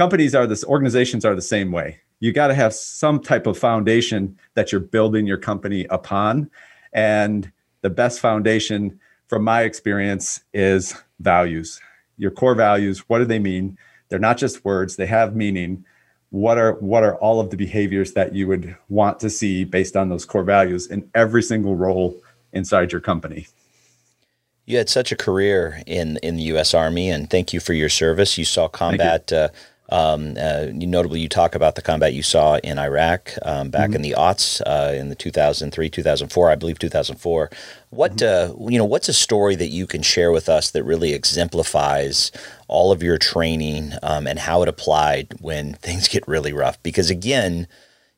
companies 0.00 0.34
are 0.34 0.46
this 0.46 0.64
organizations 0.64 1.26
are 1.26 1.34
the 1.34 1.42
same 1.42 1.70
way. 1.72 2.00
You 2.20 2.32
got 2.32 2.46
to 2.46 2.54
have 2.54 2.72
some 2.72 3.20
type 3.20 3.46
of 3.46 3.58
foundation 3.58 4.38
that 4.54 4.72
you're 4.72 4.80
building 4.80 5.26
your 5.26 5.36
company 5.36 5.84
upon. 5.90 6.50
And 6.94 7.52
the 7.82 7.90
best 7.90 8.18
foundation 8.18 8.98
from 9.26 9.44
my 9.44 9.60
experience 9.64 10.42
is 10.54 10.94
values. 11.18 11.82
Your 12.16 12.30
core 12.30 12.54
values 12.54 13.00
what 13.10 13.18
do 13.18 13.26
they 13.26 13.38
mean? 13.38 13.76
They're 14.08 14.18
not 14.18 14.38
just 14.38 14.64
words 14.64 14.96
they 14.96 15.04
have 15.04 15.36
meaning. 15.36 15.84
What 16.30 16.56
are 16.56 16.72
what 16.80 17.02
are 17.02 17.16
all 17.16 17.38
of 17.38 17.50
the 17.50 17.58
behaviors 17.58 18.14
that 18.14 18.34
you 18.34 18.46
would 18.46 18.74
want 18.88 19.20
to 19.20 19.28
see 19.28 19.64
based 19.64 19.98
on 19.98 20.08
those 20.08 20.24
core 20.24 20.44
values 20.44 20.86
in 20.86 21.10
every 21.14 21.42
single 21.42 21.76
role 21.76 22.16
inside 22.54 22.90
your 22.90 23.02
company? 23.02 23.48
You 24.64 24.78
had 24.78 24.88
such 24.88 25.12
a 25.12 25.16
career 25.16 25.82
in 25.86 26.16
in 26.22 26.36
the 26.36 26.44
U.S. 26.54 26.72
Army, 26.72 27.10
and 27.10 27.28
thank 27.28 27.52
you 27.52 27.60
for 27.60 27.74
your 27.74 27.90
service. 27.90 28.38
You 28.38 28.46
saw 28.46 28.68
combat 28.68 29.32
uh, 29.32 29.48
um, 29.90 30.36
uh, 30.40 30.66
notably, 30.72 31.20
you 31.20 31.28
talk 31.28 31.54
about 31.54 31.74
the 31.74 31.82
combat 31.82 32.14
you 32.14 32.22
saw 32.22 32.58
in 32.58 32.78
Iraq 32.78 33.32
um, 33.42 33.70
back 33.70 33.88
mm-hmm. 33.88 33.96
in 33.96 34.02
the 34.02 34.14
aughts, 34.16 34.62
uh, 34.64 34.94
in 34.94 35.08
the 35.08 35.14
2003, 35.14 35.90
2004, 35.90 36.50
I 36.50 36.54
believe 36.54 36.78
2004. 36.78 37.50
What 37.90 38.16
mm-hmm. 38.16 38.64
uh, 38.64 38.68
you 38.68 38.78
know? 38.78 38.84
What's 38.84 39.08
a 39.08 39.12
story 39.12 39.56
that 39.56 39.68
you 39.68 39.86
can 39.86 40.02
share 40.02 40.30
with 40.30 40.48
us 40.48 40.70
that 40.70 40.84
really 40.84 41.12
exemplifies 41.12 42.30
all 42.68 42.92
of 42.92 43.02
your 43.02 43.18
training 43.18 43.92
um, 44.02 44.26
and 44.26 44.38
how 44.38 44.62
it 44.62 44.68
applied 44.68 45.34
when 45.40 45.74
things 45.82 46.08
get 46.08 46.26
really 46.28 46.52
rough? 46.52 46.80
Because 46.82 47.10
again, 47.10 47.66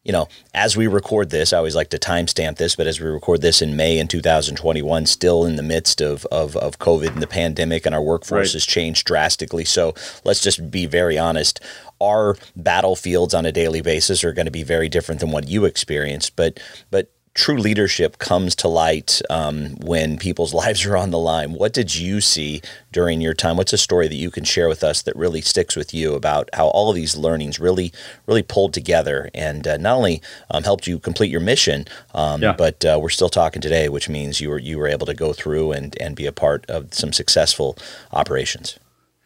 you 0.05 0.13
know, 0.13 0.29
as 0.53 0.77
we 0.77 0.89
record 0.89 1.31
this, 1.31 1.53
I 1.53 1.59
always 1.59 1.77
like 1.77 1.91
to 1.91 1.99
timestamp 1.99 2.57
this, 2.57 2.75
but 2.75 2.89
as 2.89 3.01
we 3.01 3.07
record 3.07 3.41
this 3.41 3.63
in 3.63 3.77
May 3.77 3.99
in 3.99 4.09
2021, 4.09 5.07
still 5.07 5.45
in 5.45 5.55
the 5.55 5.63
midst 5.63 6.01
of, 6.01 6.27
of, 6.27 6.57
of 6.57 6.79
COVID 6.81 7.13
and 7.13 7.23
the 7.23 7.29
pandemic, 7.29 7.87
and 7.87 7.95
our 7.95 8.03
workforce 8.03 8.49
right. 8.49 8.53
has 8.55 8.67
changed 8.67 9.07
drastically. 9.07 9.65
So 9.65 9.95
let's 10.25 10.41
just 10.41 10.71
be 10.71 10.87
very 10.87 11.19
honest. 11.19 11.61
Our 12.01 12.37
battlefields 12.57 13.33
on 13.33 13.47
a 13.47 13.53
daily 13.53 13.81
basis 13.81 14.25
are 14.25 14.33
going 14.33 14.47
to 14.47 14.53
be 14.53 14.65
very 14.65 14.89
different 14.89 15.21
than 15.21 15.31
what 15.31 15.49
you 15.49 15.65
experienced, 15.65 16.35
but 16.35 16.59
but 16.91 17.13
true 17.35 17.57
leadership 17.57 18.19
comes 18.19 18.55
to 18.57 18.69
light 18.69 19.23
um, 19.31 19.77
when 19.81 20.19
people's 20.19 20.53
lives 20.63 20.85
are 20.85 20.97
on 20.97 21.11
the 21.11 21.19
line. 21.19 21.53
What 21.53 21.73
did 21.73 21.95
you 21.95 22.21
see 22.21 22.61
during 22.91 23.21
your 23.21 23.35
time? 23.35 23.57
What's 23.57 23.73
a 23.73 23.79
story 23.79 24.09
that 24.09 24.17
you 24.17 24.31
can 24.31 24.45
share 24.45 24.69
with 24.69 24.85
us 24.85 25.03
that 25.03 25.17
really 25.17 25.41
sticks 25.41 25.77
with 25.77 25.95
you 25.95 26.15
about 26.15 26.51
how 26.53 26.69
all 26.69 26.91
of 26.91 26.97
these 26.97 27.17
learnings 27.17 27.59
really, 27.59 27.93
really 28.27 28.43
pulled 28.43 28.75
together 28.75 29.31
and 29.35 29.67
uh, 29.67 29.77
not 29.77 29.97
only 29.97 30.21
um, 30.51 30.63
helped 30.63 30.87
you 30.87 30.99
complete 30.99 31.31
your 31.31 31.41
mission, 31.41 31.87
um, 32.15 32.43
yeah. 32.43 32.53
but 32.53 32.85
uh, 32.85 32.99
we're 33.01 33.09
still 33.09 33.31
talking 33.31 33.63
today, 33.63 33.89
which 33.89 34.09
means 34.09 34.41
you 34.41 34.51
were 34.51 34.59
you 34.59 34.79
were 34.79 34.89
able 34.89 35.07
to 35.07 35.15
go 35.15 35.33
through 35.33 35.73
and 35.73 35.97
and 36.01 36.17
be 36.17 36.27
a 36.27 36.33
part 36.33 36.69
of 36.69 36.93
some 36.93 37.13
successful 37.13 37.77
operations. 38.13 38.79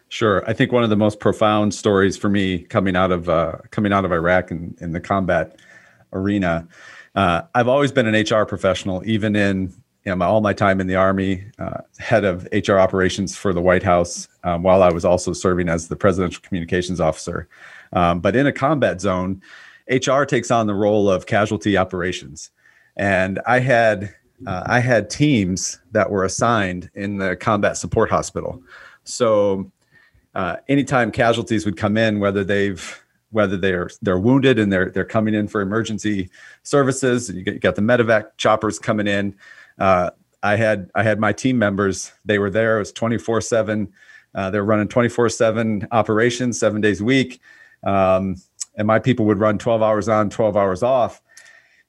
Sure, 0.08 0.48
I 0.48 0.52
think 0.52 0.70
one 0.70 0.84
of 0.84 0.90
the 0.90 0.96
most 0.96 1.18
profound 1.18 1.74
stories 1.74 2.16
for 2.16 2.28
me 2.28 2.60
coming 2.60 2.94
out 2.94 3.10
of 3.10 3.28
uh, 3.28 3.56
coming 3.72 3.92
out 3.92 4.04
of 4.04 4.12
Iraq 4.12 4.52
and 4.52 4.76
in 4.80 4.92
the 4.92 5.00
combat 5.00 5.58
arena 6.12 6.66
uh, 7.16 7.42
I've 7.54 7.68
always 7.68 7.90
been 7.90 8.06
an 8.06 8.14
HR 8.14 8.44
professional, 8.44 9.02
even 9.08 9.34
in 9.34 9.72
you 10.04 10.12
know, 10.12 10.16
my, 10.16 10.26
all 10.26 10.40
my 10.40 10.52
time 10.52 10.80
in 10.80 10.86
the 10.86 10.94
Army, 10.94 11.44
uh, 11.58 11.78
head 11.98 12.24
of 12.24 12.46
HR 12.52 12.74
operations 12.74 13.36
for 13.36 13.52
the 13.52 13.60
White 13.60 13.82
House, 13.82 14.28
um, 14.44 14.62
while 14.62 14.82
I 14.82 14.90
was 14.90 15.04
also 15.04 15.32
serving 15.32 15.68
as 15.68 15.88
the 15.88 15.96
presidential 15.96 16.40
communications 16.42 17.00
officer. 17.00 17.48
Um, 17.92 18.20
but 18.20 18.36
in 18.36 18.46
a 18.46 18.52
combat 18.52 19.00
zone, 19.00 19.42
HR 19.90 20.22
takes 20.22 20.50
on 20.50 20.66
the 20.66 20.74
role 20.74 21.10
of 21.10 21.26
casualty 21.26 21.76
operations, 21.76 22.50
and 22.96 23.40
I 23.46 23.60
had 23.60 24.14
uh, 24.46 24.64
I 24.66 24.80
had 24.80 25.08
teams 25.08 25.80
that 25.92 26.10
were 26.10 26.24
assigned 26.24 26.90
in 26.94 27.16
the 27.18 27.36
combat 27.36 27.76
support 27.76 28.10
hospital. 28.10 28.62
So 29.04 29.70
uh, 30.34 30.56
anytime 30.68 31.10
casualties 31.10 31.64
would 31.64 31.76
come 31.76 31.96
in, 31.96 32.20
whether 32.20 32.44
they've 32.44 33.02
whether 33.30 33.56
they're 33.56 33.90
they're 34.02 34.18
wounded 34.18 34.58
and 34.58 34.72
they're 34.72 34.90
they're 34.90 35.04
coming 35.04 35.34
in 35.34 35.48
for 35.48 35.60
emergency 35.60 36.30
services. 36.62 37.30
You, 37.30 37.42
you 37.46 37.58
got 37.58 37.74
the 37.74 37.82
medevac 37.82 38.36
choppers 38.36 38.78
coming 38.78 39.06
in. 39.06 39.34
Uh, 39.78 40.10
I 40.42 40.56
had 40.56 40.90
I 40.94 41.02
had 41.02 41.18
my 41.18 41.32
team 41.32 41.58
members. 41.58 42.12
They 42.24 42.38
were 42.38 42.50
there. 42.50 42.76
It 42.76 42.80
was 42.80 42.92
twenty 42.92 43.18
four 43.18 43.40
seven. 43.40 43.92
Uh, 44.34 44.50
they're 44.50 44.64
running 44.64 44.88
twenty 44.88 45.08
four 45.08 45.28
seven 45.28 45.86
operations, 45.92 46.58
seven 46.58 46.80
days 46.80 47.00
a 47.00 47.04
week, 47.04 47.40
um, 47.82 48.36
and 48.76 48.86
my 48.86 48.98
people 48.98 49.26
would 49.26 49.38
run 49.38 49.58
twelve 49.58 49.82
hours 49.82 50.08
on, 50.08 50.30
twelve 50.30 50.56
hours 50.56 50.82
off. 50.82 51.22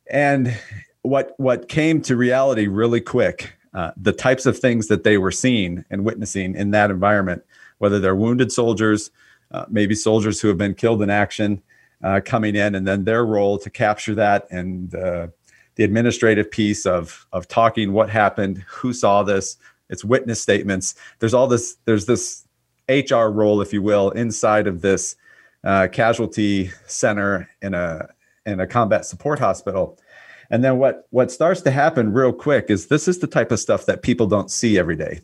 And 0.09 0.57
what 1.01 1.33
what 1.37 1.69
came 1.69 2.01
to 2.03 2.15
reality 2.15 2.67
really 2.67 3.01
quick, 3.01 3.53
uh, 3.73 3.91
the 3.95 4.13
types 4.13 4.45
of 4.45 4.57
things 4.57 4.87
that 4.87 5.03
they 5.03 5.17
were 5.17 5.31
seeing 5.31 5.85
and 5.89 6.03
witnessing 6.03 6.55
in 6.55 6.71
that 6.71 6.89
environment, 6.89 7.43
whether 7.77 7.99
they're 7.99 8.15
wounded 8.15 8.51
soldiers 8.51 9.11
uh, 9.51 9.65
maybe 9.69 9.95
soldiers 9.95 10.41
who 10.41 10.47
have 10.47 10.57
been 10.57 10.73
killed 10.73 11.01
in 11.01 11.09
action 11.09 11.61
uh, 12.03 12.21
coming 12.23 12.55
in, 12.55 12.75
and 12.75 12.87
then 12.87 13.03
their 13.03 13.25
role 13.25 13.57
to 13.57 13.69
capture 13.69 14.15
that 14.15 14.47
and 14.51 14.93
uh, 14.95 15.27
the 15.75 15.83
administrative 15.83 16.49
piece 16.51 16.85
of 16.85 17.25
of 17.31 17.47
talking 17.47 17.93
what 17.93 18.09
happened, 18.09 18.63
who 18.67 18.93
saw 18.93 19.23
this, 19.23 19.57
its 19.89 20.03
witness 20.03 20.41
statements. 20.41 20.95
There's 21.19 21.33
all 21.33 21.47
this. 21.47 21.77
There's 21.85 22.05
this 22.05 22.45
HR 22.89 23.25
role, 23.25 23.61
if 23.61 23.73
you 23.73 23.81
will, 23.81 24.11
inside 24.11 24.67
of 24.67 24.81
this 24.81 25.15
uh, 25.63 25.87
casualty 25.91 26.71
center 26.87 27.49
in 27.61 27.73
a 27.73 28.09
in 28.45 28.59
a 28.59 28.67
combat 28.67 29.05
support 29.05 29.39
hospital. 29.39 29.97
And 30.49 30.63
then 30.63 30.77
what 30.77 31.07
what 31.09 31.31
starts 31.31 31.61
to 31.61 31.71
happen 31.71 32.13
real 32.13 32.33
quick 32.33 32.67
is 32.69 32.87
this 32.87 33.07
is 33.07 33.19
the 33.19 33.27
type 33.27 33.51
of 33.51 33.59
stuff 33.59 33.85
that 33.85 34.01
people 34.01 34.27
don't 34.27 34.49
see 34.49 34.77
every 34.77 34.95
day 34.95 35.21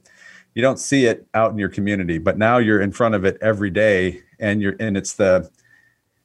you 0.55 0.61
don't 0.61 0.79
see 0.79 1.05
it 1.05 1.27
out 1.33 1.51
in 1.51 1.57
your 1.57 1.69
community 1.69 2.17
but 2.17 2.37
now 2.37 2.57
you're 2.57 2.81
in 2.81 2.91
front 2.91 3.15
of 3.15 3.25
it 3.25 3.37
every 3.41 3.69
day 3.69 4.21
and 4.39 4.61
you're 4.61 4.75
and 4.79 4.97
it's 4.97 5.13
the 5.13 5.49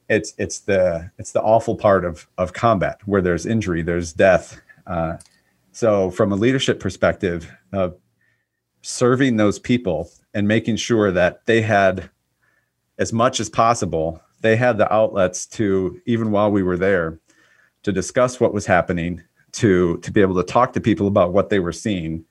it's 0.08 0.34
it's 0.38 0.60
the 0.60 1.10
it's 1.18 1.32
the 1.32 1.42
awful 1.42 1.76
part 1.76 2.04
of 2.04 2.26
of 2.38 2.52
combat 2.52 3.00
where 3.06 3.20
there's 3.20 3.46
injury 3.46 3.82
there's 3.82 4.12
death. 4.12 4.60
Uh, 4.86 5.16
so 5.72 6.10
from 6.10 6.32
a 6.32 6.36
leadership 6.36 6.80
perspective 6.80 7.50
uh, 7.72 7.90
serving 8.82 9.36
those 9.36 9.58
people 9.58 10.10
and 10.34 10.48
making 10.48 10.76
sure 10.76 11.12
that 11.12 11.44
they 11.46 11.60
had 11.60 12.10
as 12.98 13.12
much 13.12 13.38
as 13.38 13.50
possible 13.50 14.20
they 14.40 14.56
had 14.56 14.78
the 14.78 14.92
outlets 14.92 15.46
to 15.46 16.00
even 16.06 16.30
while 16.30 16.50
we 16.50 16.62
were 16.62 16.76
there 16.76 17.20
to 17.82 17.92
discuss 17.92 18.40
what 18.40 18.54
was 18.54 18.66
happening 18.66 19.22
to 19.52 19.98
to 19.98 20.10
be 20.10 20.20
able 20.20 20.34
to 20.34 20.42
talk 20.42 20.72
to 20.72 20.80
people 20.80 21.06
about 21.06 21.32
what 21.32 21.50
they 21.50 21.58
were 21.58 21.72
seeing 21.72 22.24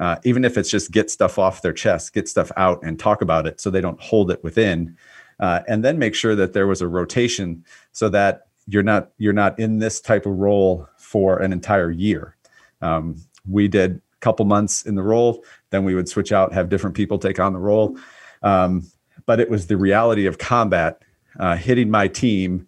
uh, 0.00 0.16
even 0.24 0.44
if 0.44 0.56
it's 0.56 0.70
just 0.70 0.90
get 0.90 1.10
stuff 1.10 1.38
off 1.38 1.62
their 1.62 1.72
chest, 1.72 2.14
get 2.14 2.28
stuff 2.28 2.50
out 2.56 2.82
and 2.82 2.98
talk 2.98 3.20
about 3.20 3.46
it 3.46 3.60
so 3.60 3.70
they 3.70 3.82
don't 3.82 4.00
hold 4.00 4.30
it 4.30 4.42
within. 4.42 4.96
Uh, 5.38 5.60
and 5.68 5.84
then 5.84 5.98
make 5.98 6.14
sure 6.14 6.34
that 6.34 6.54
there 6.54 6.66
was 6.66 6.80
a 6.80 6.88
rotation 6.88 7.64
so 7.92 8.08
that 8.08 8.46
you're 8.66 8.82
not 8.82 9.10
you're 9.18 9.32
not 9.32 9.58
in 9.58 9.78
this 9.78 10.00
type 10.00 10.26
of 10.26 10.32
role 10.32 10.88
for 10.96 11.38
an 11.38 11.52
entire 11.52 11.90
year. 11.90 12.34
Um, 12.80 13.16
we 13.48 13.68
did 13.68 13.96
a 13.96 14.20
couple 14.20 14.44
months 14.46 14.84
in 14.84 14.94
the 14.94 15.02
role, 15.02 15.44
then 15.70 15.84
we 15.84 15.94
would 15.94 16.08
switch 16.08 16.32
out, 16.32 16.52
have 16.52 16.68
different 16.68 16.96
people 16.96 17.18
take 17.18 17.38
on 17.38 17.52
the 17.52 17.58
role. 17.58 17.98
Um, 18.42 18.86
but 19.26 19.38
it 19.38 19.50
was 19.50 19.66
the 19.66 19.76
reality 19.76 20.26
of 20.26 20.38
combat 20.38 21.02
uh, 21.38 21.56
hitting 21.56 21.90
my 21.90 22.08
team 22.08 22.66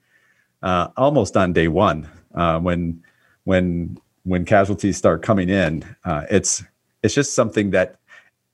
uh, 0.62 0.88
almost 0.96 1.36
on 1.36 1.52
day 1.52 1.68
one 1.68 2.08
uh, 2.34 2.58
when 2.58 3.02
when 3.44 3.98
when 4.24 4.44
casualties 4.44 4.96
start 4.98 5.22
coming 5.22 5.48
in. 5.48 5.84
Uh, 6.04 6.24
it's 6.30 6.62
it's 7.02 7.14
just 7.14 7.34
something 7.34 7.70
that 7.70 7.96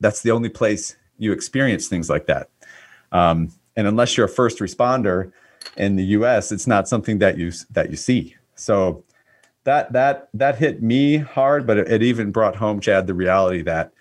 that's 0.01 0.23
the 0.23 0.31
only 0.31 0.49
place 0.49 0.97
you 1.19 1.33
experience 1.33 1.89
things 1.89 2.09
like 2.09 2.27
that. 2.27 2.49
Um, 3.13 3.51
and 3.77 3.87
unless 3.87 4.17
you're 4.17 4.27
a 4.27 4.31
first 4.31 4.59
responder 4.59 5.33
in 5.77 5.97
the 5.97 6.05
U.S., 6.05 6.53
it's 6.53 6.67
not 6.67 6.89
something 6.89 7.19
that 7.19 7.39
you 7.39 7.53
that 7.71 7.91
you 7.91 7.97
see. 7.97 8.37
So 8.55 9.05
that 9.65 9.93
that 9.93 10.29
that 10.35 10.57
hit 10.57 10.83
me 10.83 11.19
hard, 11.19 11.67
but 11.67 11.79
it, 11.79 11.91
it 11.91 12.03
even 12.03 12.33
brought 12.33 12.57
home, 12.57 12.81
Chad, 12.81 13.07
the 13.07 13.15
reality 13.15 13.63
that 13.63 13.93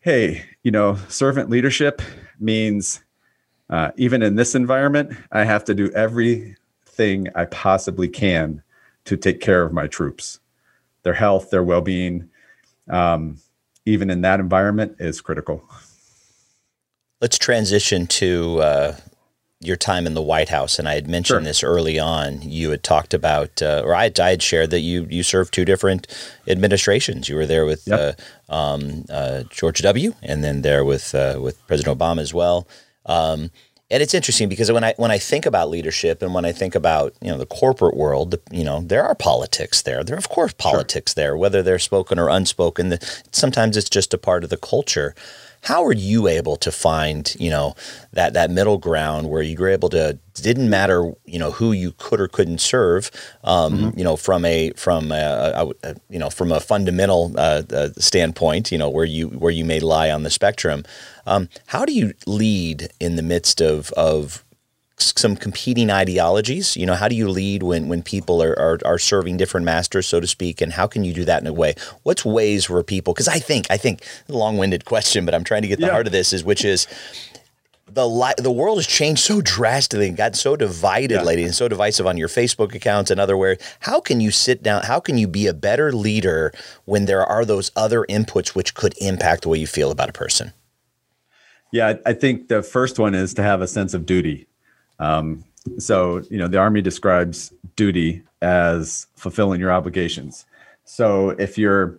hey, 0.00 0.44
you 0.62 0.70
know, 0.70 0.96
servant 1.08 1.50
leadership 1.50 2.00
means 2.38 3.02
uh, 3.68 3.90
even 3.96 4.22
in 4.22 4.36
this 4.36 4.54
environment, 4.54 5.12
I 5.32 5.44
have 5.44 5.64
to 5.64 5.74
do 5.74 5.90
everything 5.90 7.28
I 7.34 7.44
possibly 7.46 8.08
can 8.08 8.62
to 9.04 9.16
take 9.16 9.40
care 9.40 9.62
of 9.62 9.72
my 9.72 9.86
troops, 9.86 10.40
their 11.02 11.14
health, 11.14 11.50
their 11.50 11.62
well-being. 11.62 12.30
Um, 12.88 13.38
even 13.88 14.10
in 14.10 14.20
that 14.20 14.40
environment 14.40 14.96
is 14.98 15.20
critical. 15.20 15.64
Let's 17.20 17.38
transition 17.38 18.06
to 18.06 18.60
uh, 18.60 18.96
your 19.60 19.76
time 19.76 20.06
in 20.06 20.14
the 20.14 20.22
White 20.22 20.50
House, 20.50 20.78
and 20.78 20.88
I 20.88 20.94
had 20.94 21.08
mentioned 21.08 21.38
sure. 21.38 21.44
this 21.44 21.64
early 21.64 21.98
on. 21.98 22.42
You 22.42 22.70
had 22.70 22.84
talked 22.84 23.12
about, 23.12 23.60
uh, 23.60 23.82
or 23.84 23.94
I, 23.94 24.12
I, 24.20 24.30
had 24.30 24.42
shared 24.42 24.70
that 24.70 24.80
you 24.80 25.06
you 25.10 25.24
served 25.24 25.52
two 25.52 25.64
different 25.64 26.06
administrations. 26.46 27.28
You 27.28 27.34
were 27.34 27.46
there 27.46 27.66
with 27.66 27.88
yep. 27.88 28.20
uh, 28.48 28.54
um, 28.54 29.04
uh, 29.10 29.44
George 29.50 29.80
W. 29.82 30.14
and 30.22 30.44
then 30.44 30.62
there 30.62 30.84
with 30.84 31.14
uh, 31.14 31.40
with 31.42 31.66
President 31.66 31.98
Obama 31.98 32.20
as 32.20 32.32
well. 32.32 32.68
Um, 33.06 33.50
and 33.90 34.02
it's 34.02 34.12
interesting 34.12 34.48
because 34.48 34.70
when 34.70 34.84
I 34.84 34.94
when 34.96 35.10
I 35.10 35.18
think 35.18 35.46
about 35.46 35.70
leadership 35.70 36.20
and 36.20 36.34
when 36.34 36.44
I 36.44 36.52
think 36.52 36.74
about 36.74 37.14
you 37.22 37.30
know 37.30 37.38
the 37.38 37.46
corporate 37.46 37.96
world, 37.96 38.36
you 38.50 38.64
know 38.64 38.80
there 38.82 39.04
are 39.04 39.14
politics 39.14 39.82
there. 39.82 40.04
There 40.04 40.14
are 40.14 40.18
of 40.18 40.28
course 40.28 40.52
politics 40.52 41.14
sure. 41.14 41.22
there, 41.22 41.36
whether 41.36 41.62
they're 41.62 41.78
spoken 41.78 42.18
or 42.18 42.28
unspoken. 42.28 42.98
Sometimes 43.32 43.76
it's 43.76 43.88
just 43.88 44.12
a 44.12 44.18
part 44.18 44.44
of 44.44 44.50
the 44.50 44.58
culture. 44.58 45.14
How 45.62 45.84
are 45.84 45.92
you 45.92 46.28
able 46.28 46.56
to 46.56 46.70
find 46.70 47.34
you 47.38 47.50
know 47.50 47.74
that 48.12 48.32
that 48.34 48.50
middle 48.50 48.78
ground 48.78 49.28
where 49.30 49.42
you 49.42 49.56
were 49.58 49.68
able 49.68 49.88
to 49.90 50.18
didn't 50.34 50.70
matter 50.70 51.12
you 51.24 51.38
know 51.38 51.50
who 51.50 51.72
you 51.72 51.92
could 51.98 52.20
or 52.20 52.28
couldn't 52.28 52.60
serve, 52.60 53.10
um, 53.44 53.78
mm-hmm. 53.78 53.98
you 53.98 54.04
know 54.04 54.16
from 54.16 54.44
a 54.44 54.70
from 54.72 55.12
a, 55.12 55.14
a, 55.54 55.88
a, 55.88 55.94
you 56.08 56.18
know 56.18 56.30
from 56.30 56.52
a 56.52 56.60
fundamental 56.60 57.32
uh, 57.36 57.62
uh, 57.72 57.88
standpoint, 57.98 58.72
you 58.72 58.78
know 58.78 58.88
where 58.88 59.04
you 59.04 59.28
where 59.28 59.52
you 59.52 59.64
may 59.64 59.80
lie 59.80 60.10
on 60.10 60.22
the 60.22 60.30
spectrum. 60.30 60.84
Um, 61.26 61.48
how 61.66 61.84
do 61.84 61.92
you 61.92 62.14
lead 62.26 62.90
in 63.00 63.16
the 63.16 63.22
midst 63.22 63.60
of 63.60 63.90
of 63.92 64.44
some 64.98 65.36
competing 65.36 65.90
ideologies? 65.90 66.76
You 66.76 66.86
know, 66.86 66.94
how 66.94 67.08
do 67.08 67.14
you 67.14 67.28
lead 67.28 67.62
when 67.62 67.88
when 67.88 68.02
people 68.02 68.42
are, 68.42 68.58
are, 68.58 68.78
are 68.84 68.98
serving 68.98 69.36
different 69.36 69.64
masters, 69.64 70.06
so 70.06 70.20
to 70.20 70.26
speak, 70.26 70.60
and 70.60 70.72
how 70.72 70.86
can 70.86 71.04
you 71.04 71.12
do 71.12 71.24
that 71.24 71.40
in 71.40 71.46
a 71.46 71.52
way? 71.52 71.74
What's 72.02 72.24
ways 72.24 72.68
where 72.68 72.82
people? 72.82 73.14
Because 73.14 73.28
I 73.28 73.38
think 73.38 73.66
I 73.70 73.76
think 73.76 74.04
long 74.28 74.58
winded 74.58 74.84
question, 74.84 75.24
but 75.24 75.34
I'm 75.34 75.44
trying 75.44 75.62
to 75.62 75.68
get 75.68 75.80
the 75.80 75.86
yeah. 75.86 75.92
heart 75.92 76.06
of 76.06 76.12
this 76.12 76.32
is 76.32 76.44
which 76.44 76.64
is 76.64 76.86
the 77.90 78.06
li- 78.06 78.34
the 78.36 78.52
world 78.52 78.78
has 78.78 78.86
changed 78.86 79.22
so 79.22 79.40
drastically 79.40 80.08
and 80.08 80.16
got 80.16 80.36
so 80.36 80.56
divided 80.56 81.14
yeah. 81.14 81.22
lately 81.22 81.44
and 81.44 81.54
so 81.54 81.68
divisive 81.68 82.06
on 82.06 82.18
your 82.18 82.28
Facebook 82.28 82.74
accounts 82.74 83.10
and 83.10 83.18
other 83.18 83.36
where 83.36 83.56
how 83.80 83.98
can 83.98 84.20
you 84.20 84.30
sit 84.30 84.62
down 84.62 84.82
how 84.82 85.00
can 85.00 85.16
you 85.16 85.26
be 85.26 85.46
a 85.46 85.54
better 85.54 85.90
leader 85.90 86.52
when 86.84 87.06
there 87.06 87.24
are 87.24 87.46
those 87.46 87.70
other 87.74 88.04
inputs 88.10 88.48
which 88.48 88.74
could 88.74 88.94
impact 88.98 89.42
the 89.42 89.48
way 89.48 89.56
you 89.56 89.66
feel 89.66 89.90
about 89.90 90.10
a 90.10 90.12
person 90.12 90.52
yeah, 91.70 91.94
I 92.06 92.12
think 92.14 92.48
the 92.48 92.62
first 92.62 92.98
one 92.98 93.14
is 93.14 93.34
to 93.34 93.42
have 93.42 93.60
a 93.60 93.66
sense 93.66 93.94
of 93.94 94.06
duty. 94.06 94.46
Um, 94.98 95.44
So, 95.78 96.22
you 96.30 96.38
know, 96.38 96.48
the 96.48 96.58
Army 96.58 96.80
describes 96.80 97.52
duty 97.76 98.22
as 98.40 99.06
fulfilling 99.16 99.60
your 99.60 99.72
obligations. 99.72 100.46
So 100.84 101.30
if 101.30 101.58
you're 101.58 101.98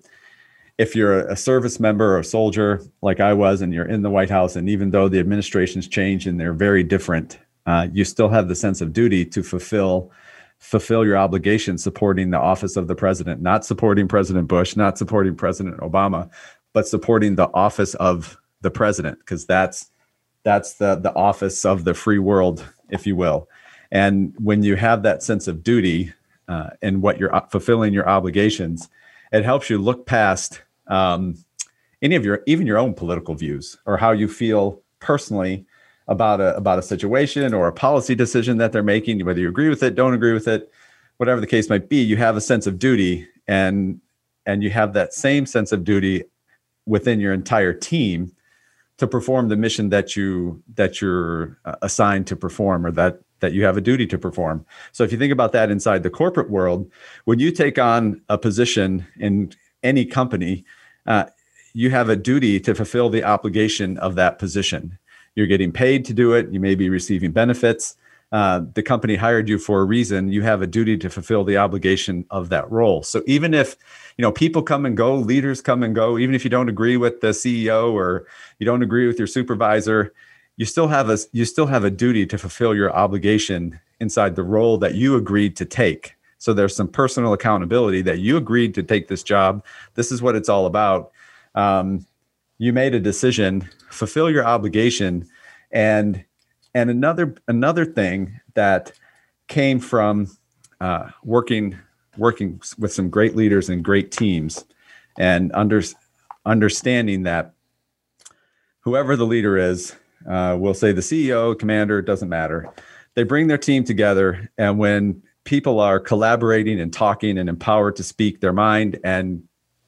if 0.78 0.96
you're 0.96 1.28
a 1.28 1.36
service 1.36 1.80
member 1.80 2.16
or 2.16 2.20
a 2.20 2.24
soldier 2.24 2.82
like 3.02 3.20
I 3.20 3.34
was, 3.34 3.62
and 3.62 3.74
you're 3.74 3.86
in 3.86 4.02
the 4.02 4.10
White 4.10 4.30
House, 4.30 4.56
and 4.56 4.70
even 4.70 4.92
though 4.92 5.10
the 5.10 5.20
administrations 5.20 5.88
change 5.88 6.26
and 6.26 6.40
they're 6.40 6.54
very 6.54 6.84
different, 6.84 7.38
uh, 7.66 7.88
you 7.92 8.06
still 8.06 8.30
have 8.30 8.48
the 8.48 8.56
sense 8.56 8.82
of 8.82 8.94
duty 8.94 9.26
to 9.26 9.44
fulfill 9.44 10.12
fulfill 10.58 11.06
your 11.06 11.18
obligation 11.18 11.78
supporting 11.78 12.32
the 12.32 12.40
office 12.40 12.76
of 12.76 12.88
the 12.88 12.96
president, 12.96 13.42
not 13.42 13.66
supporting 13.66 14.08
President 14.08 14.48
Bush, 14.48 14.76
not 14.76 14.98
supporting 14.98 15.36
President 15.36 15.78
Obama, 15.80 16.30
but 16.74 16.88
supporting 16.88 17.36
the 17.36 17.50
office 17.54 17.94
of 17.96 18.38
the 18.62 18.72
president, 18.72 19.20
because 19.20 19.46
that's 19.46 19.92
that's 20.44 20.76
the 20.76 20.96
the 20.96 21.14
office 21.14 21.66
of 21.66 21.84
the 21.84 21.94
free 21.94 22.20
world, 22.20 22.66
if 22.90 23.08
you 23.08 23.16
will. 23.16 23.48
And 23.92 24.34
when 24.38 24.64
you 24.64 24.76
have 24.76 25.04
that 25.04 25.24
sense 25.24 25.48
of 25.48 25.64
duty 25.64 26.14
uh, 26.48 26.72
and 26.82 27.02
what 27.02 27.20
you're 27.20 27.34
uh, 27.36 27.46
fulfilling 27.48 27.94
your 27.94 28.08
obligations, 28.08 28.90
it 29.32 29.44
helps 29.44 29.70
you 29.70 29.78
look 29.78 30.06
past 30.06 30.62
um, 30.88 31.36
any 32.02 32.16
of 32.16 32.26
your 32.26 32.42
even 32.46 32.66
your 32.66 32.78
own 32.78 32.94
political 32.94 33.36
views 33.36 33.78
or 33.86 33.98
how 33.98 34.12
you 34.12 34.28
feel 34.28 34.82
personally 35.00 35.66
about 36.08 36.42
a 36.42 36.56
about 36.56 36.80
a 36.80 36.82
situation 36.82 37.54
or 37.54 37.68
a 37.68 37.74
policy 37.74 38.16
decision 38.16 38.58
that 38.58 38.72
they're 38.72 38.84
making, 38.84 39.24
whether 39.26 39.40
you 39.40 39.50
agree 39.50 39.70
with 39.70 39.84
it, 39.84 39.96
don't 39.96 40.14
agree 40.14 40.34
with 40.34 40.48
it, 40.48 40.72
whatever 41.18 41.42
the 41.42 41.48
case 41.48 41.70
might 41.70 41.90
be, 41.90 41.98
you 41.98 42.18
have 42.18 42.36
a 42.36 42.42
sense 42.42 42.66
of 42.66 42.80
duty 42.80 43.28
and 43.48 44.02
and 44.46 44.64
you 44.64 44.70
have 44.70 44.94
that 44.94 45.14
same 45.14 45.46
sense 45.46 45.72
of 45.72 45.84
duty 45.84 46.24
within 46.86 47.20
your 47.20 47.34
entire 47.34 47.74
team 47.74 48.32
to 49.00 49.08
perform 49.08 49.48
the 49.48 49.56
mission 49.56 49.90
that 49.90 50.16
you 50.16 50.62
that 50.76 51.02
you're 51.02 51.58
uh, 51.66 51.76
assigned 51.82 52.28
to 52.28 52.36
perform 52.36 52.86
or 52.86 52.92
that 52.92 53.20
that 53.40 53.54
you 53.54 53.64
have 53.64 53.78
a 53.78 53.82
duty 53.82 54.06
to 54.06 54.18
perform. 54.18 54.66
So 54.92 55.04
if 55.04 55.12
you 55.12 55.18
think 55.18 55.32
about 55.32 55.54
that 55.54 55.72
inside 55.72 56.04
the 56.04 56.10
corporate 56.10 56.50
world, 56.50 56.92
when 57.24 57.40
you 57.40 57.52
take 57.52 57.80
on 57.80 58.22
a 58.28 58.38
position 58.38 59.08
in 59.18 59.54
any 59.82 60.06
company, 60.06 60.66
uh, 61.08 61.26
you 61.74 61.90
have 61.90 62.10
a 62.10 62.18
duty 62.18 62.60
to 62.60 62.76
fulfill 62.76 63.10
the 63.10 63.24
obligation 63.24 63.98
of 64.00 64.16
that 64.16 64.38
position. 64.38 64.98
You're 65.36 65.48
getting 65.48 65.72
paid 65.72 66.04
to 66.06 66.14
do 66.14 66.34
it. 66.34 66.52
You 66.52 66.60
may 66.60 66.76
be 66.76 66.90
receiving 66.90 67.32
benefits. 67.32 67.96
Uh, 68.32 68.62
the 68.76 68.84
company 68.84 69.16
hired 69.16 69.50
you 69.50 69.58
for 69.58 69.82
a 69.82 69.86
reason. 69.86 70.32
You 70.32 70.44
have 70.44 70.62
a 70.62 70.68
duty 70.68 70.98
to 70.98 71.10
fulfill 71.10 71.44
the 71.44 71.58
obligation 71.58 72.26
of 72.30 72.50
that 72.50 72.70
role. 72.70 73.02
So 73.02 73.24
even 73.26 73.56
if 73.56 73.76
you 74.18 74.22
know 74.22 74.32
people 74.32 74.62
come 74.62 74.86
and 74.86 74.96
go, 74.96 75.16
leaders 75.16 75.62
come 75.62 75.82
and 75.82 75.96
go, 75.96 76.18
even 76.20 76.36
if 76.36 76.44
you 76.44 76.50
don't 76.50 76.70
agree 76.70 76.96
with 76.96 77.22
the 77.22 77.30
CEO 77.30 77.92
or 77.92 78.28
you 78.60 78.66
don't 78.66 78.84
agree 78.84 79.08
with 79.08 79.18
your 79.18 79.28
supervisor, 79.28 80.14
you 80.58 80.66
still 80.66 80.88
have 80.88 81.10
a 81.10 81.18
you 81.32 81.46
still 81.46 81.66
have 81.66 81.84
a 81.84 81.90
duty 81.90 82.26
to 82.28 82.38
fulfill 82.38 82.76
your 82.76 82.94
obligation 82.96 83.80
inside 84.00 84.36
the 84.36 84.44
role 84.44 84.78
that 84.78 84.94
you 84.94 85.16
agreed 85.16 85.56
to 85.56 85.66
take. 85.66 86.16
So 86.38 86.54
there's 86.54 86.76
some 86.76 86.88
personal 86.88 87.34
accountability 87.34 88.02
that 88.04 88.20
you 88.20 88.38
agreed 88.38 88.74
to 88.76 88.84
take 88.84 89.08
this 89.08 89.24
job. 89.24 89.66
This 89.96 90.12
is 90.12 90.22
what 90.22 90.36
it's 90.36 90.50
all 90.50 90.68
about. 90.68 91.12
Um, 91.56 92.06
you 92.60 92.74
made 92.74 92.94
a 92.94 93.00
decision, 93.00 93.68
fulfill 93.90 94.30
your 94.30 94.46
obligation, 94.46 95.28
and 95.72 96.24
and 96.74 96.90
another 96.90 97.36
another 97.48 97.86
thing 97.86 98.40
that 98.54 98.92
came 99.48 99.80
from 99.80 100.28
uh, 100.82 101.10
working 101.24 101.78
working 102.18 102.62
with 102.78 102.92
some 102.94 103.10
great 103.10 103.36
leaders 103.36 103.70
and 103.70 103.84
great 103.84 104.12
teams, 104.12 104.66
and 105.18 105.52
under, 105.54 105.82
understanding 106.46 107.24
that 107.24 107.54
whoever 108.82 109.16
the 109.16 109.26
leader 109.26 109.58
is, 109.58 109.96
uh, 110.30 110.56
we'll 110.60 110.74
say 110.74 110.92
the 110.92 111.02
CEO, 111.02 111.58
commander, 111.58 112.02
doesn't 112.02 112.30
matter. 112.30 112.70
They 113.16 113.24
bring 113.24 113.48
their 113.48 113.58
team 113.58 113.84
together, 113.84 114.50
and 114.58 114.78
when 114.78 115.22
people 115.46 115.80
are 115.80 116.00
collaborating 116.00 116.80
and 116.80 116.94
talking 116.94 117.38
and 117.38 117.50
empowered 117.50 117.96
to 117.96 118.04
speak 118.04 118.40
their 118.40 118.54
mind 118.54 119.00
and 119.04 119.44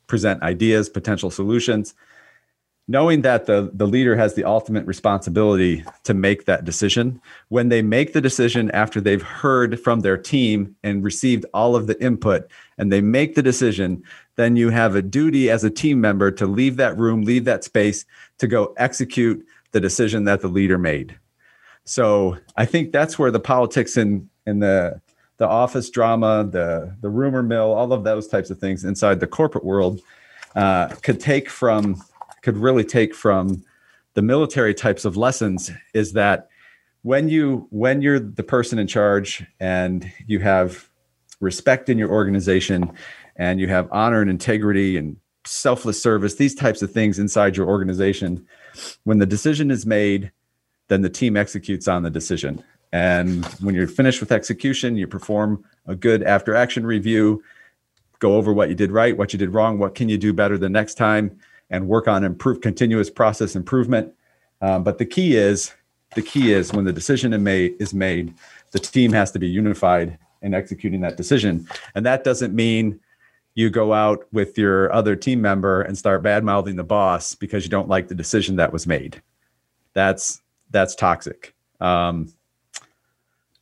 present 0.07 0.41
ideas, 0.41 0.89
potential 0.89 1.29
solutions, 1.29 1.93
knowing 2.87 3.21
that 3.21 3.45
the, 3.45 3.71
the 3.73 3.87
leader 3.87 4.15
has 4.15 4.33
the 4.33 4.43
ultimate 4.43 4.85
responsibility 4.85 5.83
to 6.03 6.13
make 6.13 6.45
that 6.45 6.65
decision. 6.65 7.21
When 7.49 7.69
they 7.69 7.81
make 7.81 8.13
the 8.13 8.21
decision 8.21 8.71
after 8.71 8.99
they've 8.99 9.21
heard 9.21 9.79
from 9.79 10.01
their 10.01 10.17
team 10.17 10.75
and 10.83 11.03
received 11.03 11.45
all 11.53 11.75
of 11.75 11.87
the 11.87 12.01
input 12.03 12.49
and 12.77 12.91
they 12.91 13.01
make 13.01 13.35
the 13.35 13.43
decision, 13.43 14.03
then 14.35 14.55
you 14.55 14.69
have 14.69 14.95
a 14.95 15.01
duty 15.01 15.49
as 15.49 15.63
a 15.63 15.69
team 15.69 16.01
member 16.01 16.31
to 16.31 16.45
leave 16.45 16.77
that 16.77 16.97
room, 16.97 17.21
leave 17.21 17.45
that 17.45 17.63
space 17.63 18.05
to 18.39 18.47
go 18.47 18.73
execute 18.77 19.45
the 19.71 19.79
decision 19.79 20.25
that 20.25 20.41
the 20.41 20.47
leader 20.47 20.77
made. 20.77 21.17
So 21.85 22.37
I 22.57 22.65
think 22.65 22.91
that's 22.91 23.17
where 23.17 23.31
the 23.31 23.39
politics 23.39 23.97
and 23.97 24.29
and 24.45 24.61
the 24.61 25.01
the 25.37 25.47
office 25.47 25.89
drama, 25.89 26.43
the 26.43 26.95
the 27.01 27.09
rumor 27.09 27.41
mill, 27.41 27.73
all 27.73 27.93
of 27.93 28.03
those 28.03 28.27
types 28.27 28.49
of 28.49 28.59
things 28.59 28.83
inside 28.83 29.19
the 29.19 29.27
corporate 29.27 29.63
world 29.63 30.01
uh, 30.55 30.87
could 31.01 31.19
take 31.19 31.49
from 31.49 32.01
could 32.41 32.57
really 32.57 32.83
take 32.83 33.13
from 33.13 33.63
the 34.13 34.21
military 34.21 34.73
types 34.73 35.05
of 35.05 35.15
lessons 35.15 35.71
is 35.93 36.13
that 36.13 36.49
when 37.03 37.29
you 37.29 37.67
when 37.71 38.01
you're 38.01 38.19
the 38.19 38.43
person 38.43 38.77
in 38.77 38.87
charge 38.87 39.43
and 39.59 40.11
you 40.27 40.39
have 40.39 40.89
respect 41.39 41.89
in 41.89 41.97
your 41.97 42.09
organization 42.09 42.91
and 43.35 43.59
you 43.59 43.67
have 43.67 43.87
honor 43.91 44.21
and 44.21 44.29
integrity 44.29 44.97
and 44.97 45.17
selfless 45.45 46.01
service 46.01 46.35
these 46.35 46.53
types 46.53 46.81
of 46.81 46.91
things 46.91 47.17
inside 47.17 47.57
your 47.57 47.67
organization 47.67 48.45
when 49.05 49.17
the 49.17 49.25
decision 49.25 49.71
is 49.71 49.85
made 49.85 50.31
then 50.91 51.01
the 51.01 51.09
team 51.09 51.37
executes 51.37 51.87
on 51.87 52.03
the 52.03 52.09
decision. 52.09 52.61
And 52.91 53.45
when 53.61 53.73
you're 53.73 53.87
finished 53.87 54.19
with 54.19 54.29
execution, 54.29 54.97
you 54.97 55.07
perform 55.07 55.63
a 55.87 55.95
good 55.95 56.21
after 56.21 56.53
action 56.53 56.85
review, 56.85 57.41
go 58.19 58.35
over 58.35 58.51
what 58.51 58.67
you 58.67 58.75
did 58.75 58.91
right, 58.91 59.15
what 59.15 59.31
you 59.31 59.39
did 59.39 59.53
wrong, 59.53 59.79
what 59.79 59.95
can 59.95 60.09
you 60.09 60.17
do 60.17 60.33
better 60.33 60.57
the 60.57 60.67
next 60.67 60.95
time, 60.95 61.39
and 61.71 61.87
work 61.87 62.07
on 62.07 62.23
improve 62.23 62.61
continuous 62.61 63.09
process 63.09 63.55
improvement. 63.55 64.13
Um, 64.61 64.83
but 64.83 64.99
the 64.99 65.05
key 65.05 65.35
is 65.35 65.73
the 66.13 66.21
key 66.21 66.53
is 66.53 66.73
when 66.73 66.85
the 66.85 66.93
decision 66.93 67.33
is 67.33 67.93
made, 67.93 68.33
the 68.71 68.79
team 68.79 69.13
has 69.13 69.31
to 69.31 69.39
be 69.39 69.47
unified 69.47 70.17
in 70.41 70.53
executing 70.53 71.01
that 71.01 71.17
decision. 71.17 71.67
And 71.95 72.05
that 72.05 72.23
doesn't 72.23 72.53
mean 72.53 72.99
you 73.53 73.69
go 73.69 73.93
out 73.93 74.25
with 74.31 74.57
your 74.57 74.93
other 74.93 75.15
team 75.15 75.41
member 75.41 75.81
and 75.81 75.97
start 75.97 76.21
bad 76.21 76.43
mouthing 76.43 76.75
the 76.75 76.83
boss 76.83 77.35
because 77.35 77.63
you 77.63 77.69
don't 77.69 77.89
like 77.89 78.07
the 78.07 78.15
decision 78.15 78.57
that 78.57 78.71
was 78.71 78.85
made. 78.85 79.21
That's 79.93 80.41
that's 80.69 80.95
toxic. 80.95 81.53
Um, 81.79 82.33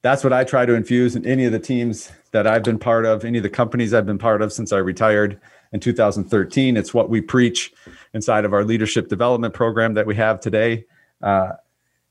that's 0.02 0.24
what 0.24 0.32
I 0.32 0.44
try 0.44 0.66
to 0.66 0.74
infuse 0.74 1.16
in 1.16 1.26
any 1.26 1.46
of 1.46 1.52
the 1.52 1.60
teams 1.60 2.12
that 2.32 2.48
I've 2.48 2.64
been 2.64 2.80
part 2.80 3.06
of, 3.06 3.26
any 3.26 3.40
of 3.40 3.44
the 3.44 3.50
companies 3.50 3.94
I've 3.94 4.06
been 4.06 4.20
part 4.20 4.42
of 4.42 4.54
since 4.54 4.72
I 4.72 4.78
retired 4.78 5.40
in 5.74 5.80
2013. 5.80 6.78
It's 6.78 6.94
what 6.94 7.10
we 7.10 7.20
preach 7.20 7.74
inside 8.14 8.46
of 8.46 8.54
our 8.54 8.64
leadership 8.64 9.08
development 9.08 9.54
program 9.54 9.94
that 9.94 10.06
we 10.06 10.16
have 10.16 10.40
today. 10.40 10.86
Uh, 11.22 11.54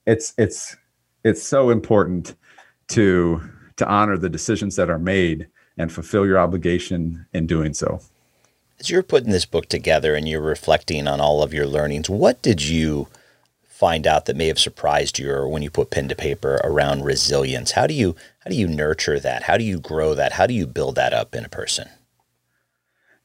it's 0.07 0.35
it's 0.39 0.77
it's 1.25 1.43
so 1.43 1.71
important 1.71 2.35
to 2.89 3.41
to 3.77 3.87
honor 3.87 4.17
the 4.17 4.29
decisions 4.29 4.77
that 4.77 4.91
are 4.91 4.99
made 4.99 5.49
and 5.77 5.93
fulfill 5.93 6.27
your 6.27 6.39
obligation 6.39 7.27
in 7.33 7.47
doing 7.47 7.73
so. 7.73 8.01
As 8.81 8.91
you're 8.91 9.03
putting 9.03 9.31
this 9.31 9.45
book 9.45 9.67
together 9.67 10.15
and 10.15 10.29
you're 10.29 10.41
reflecting 10.41 11.09
on 11.09 11.21
all 11.21 11.43
of 11.43 11.53
your 11.53 11.67
learnings, 11.67 12.09
what 12.09 12.43
did 12.43 12.63
you 12.63 13.09
find 13.79 14.09
out 14.09 14.27
that 14.27 14.35
may 14.35 14.49
have 14.49 14.59
surprised 14.59 15.21
you 15.21 15.31
or 15.31 15.47
when 15.47 15.63
you 15.63 15.71
put 15.71 15.91
pen 15.91 16.09
to 16.09 16.17
paper 16.17 16.61
around 16.65 17.05
resilience 17.05 17.71
how 17.71 17.87
do 17.87 17.95
you 17.95 18.17
how 18.41 18.51
do 18.51 18.57
you 18.57 18.67
nurture 18.67 19.21
that 19.21 19.45
how 19.45 19.57
do 19.57 19.63
you 19.63 19.79
grow 19.79 20.15
that 20.15 20.33
how 20.33 20.49
do 20.49 20.53
you 20.53 20.67
build 20.67 20.97
that 20.97 21.13
up 21.13 21.33
in 21.33 21.45
a 21.45 21.49
person 21.49 21.89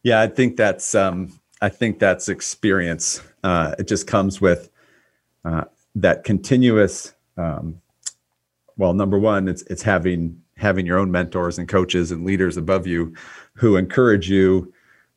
yeah 0.04 0.22
i 0.22 0.28
think 0.28 0.56
that's 0.56 0.94
um 0.94 1.40
i 1.64 1.70
think 1.70 1.98
that's 1.98 2.30
experience. 2.30 3.22
Uh 3.44 3.74
it 3.80 3.88
just 3.88 4.06
comes 4.06 4.40
with 4.40 4.70
uh 5.46 5.66
that 5.96 6.24
continuous 6.24 7.14
um 7.38 7.82
well 8.78 8.94
number 8.94 9.18
one 9.18 9.48
it's 9.48 9.64
it's 9.64 9.82
having 9.82 10.40
having 10.58 10.86
your 10.86 11.00
own 11.00 11.12
mentors 11.12 11.58
and 11.58 11.68
coaches 11.68 12.12
and 12.12 12.26
leaders 12.26 12.58
above 12.58 12.86
you 12.86 13.14
who 13.54 13.76
encourage 13.76 14.30
you 14.30 14.72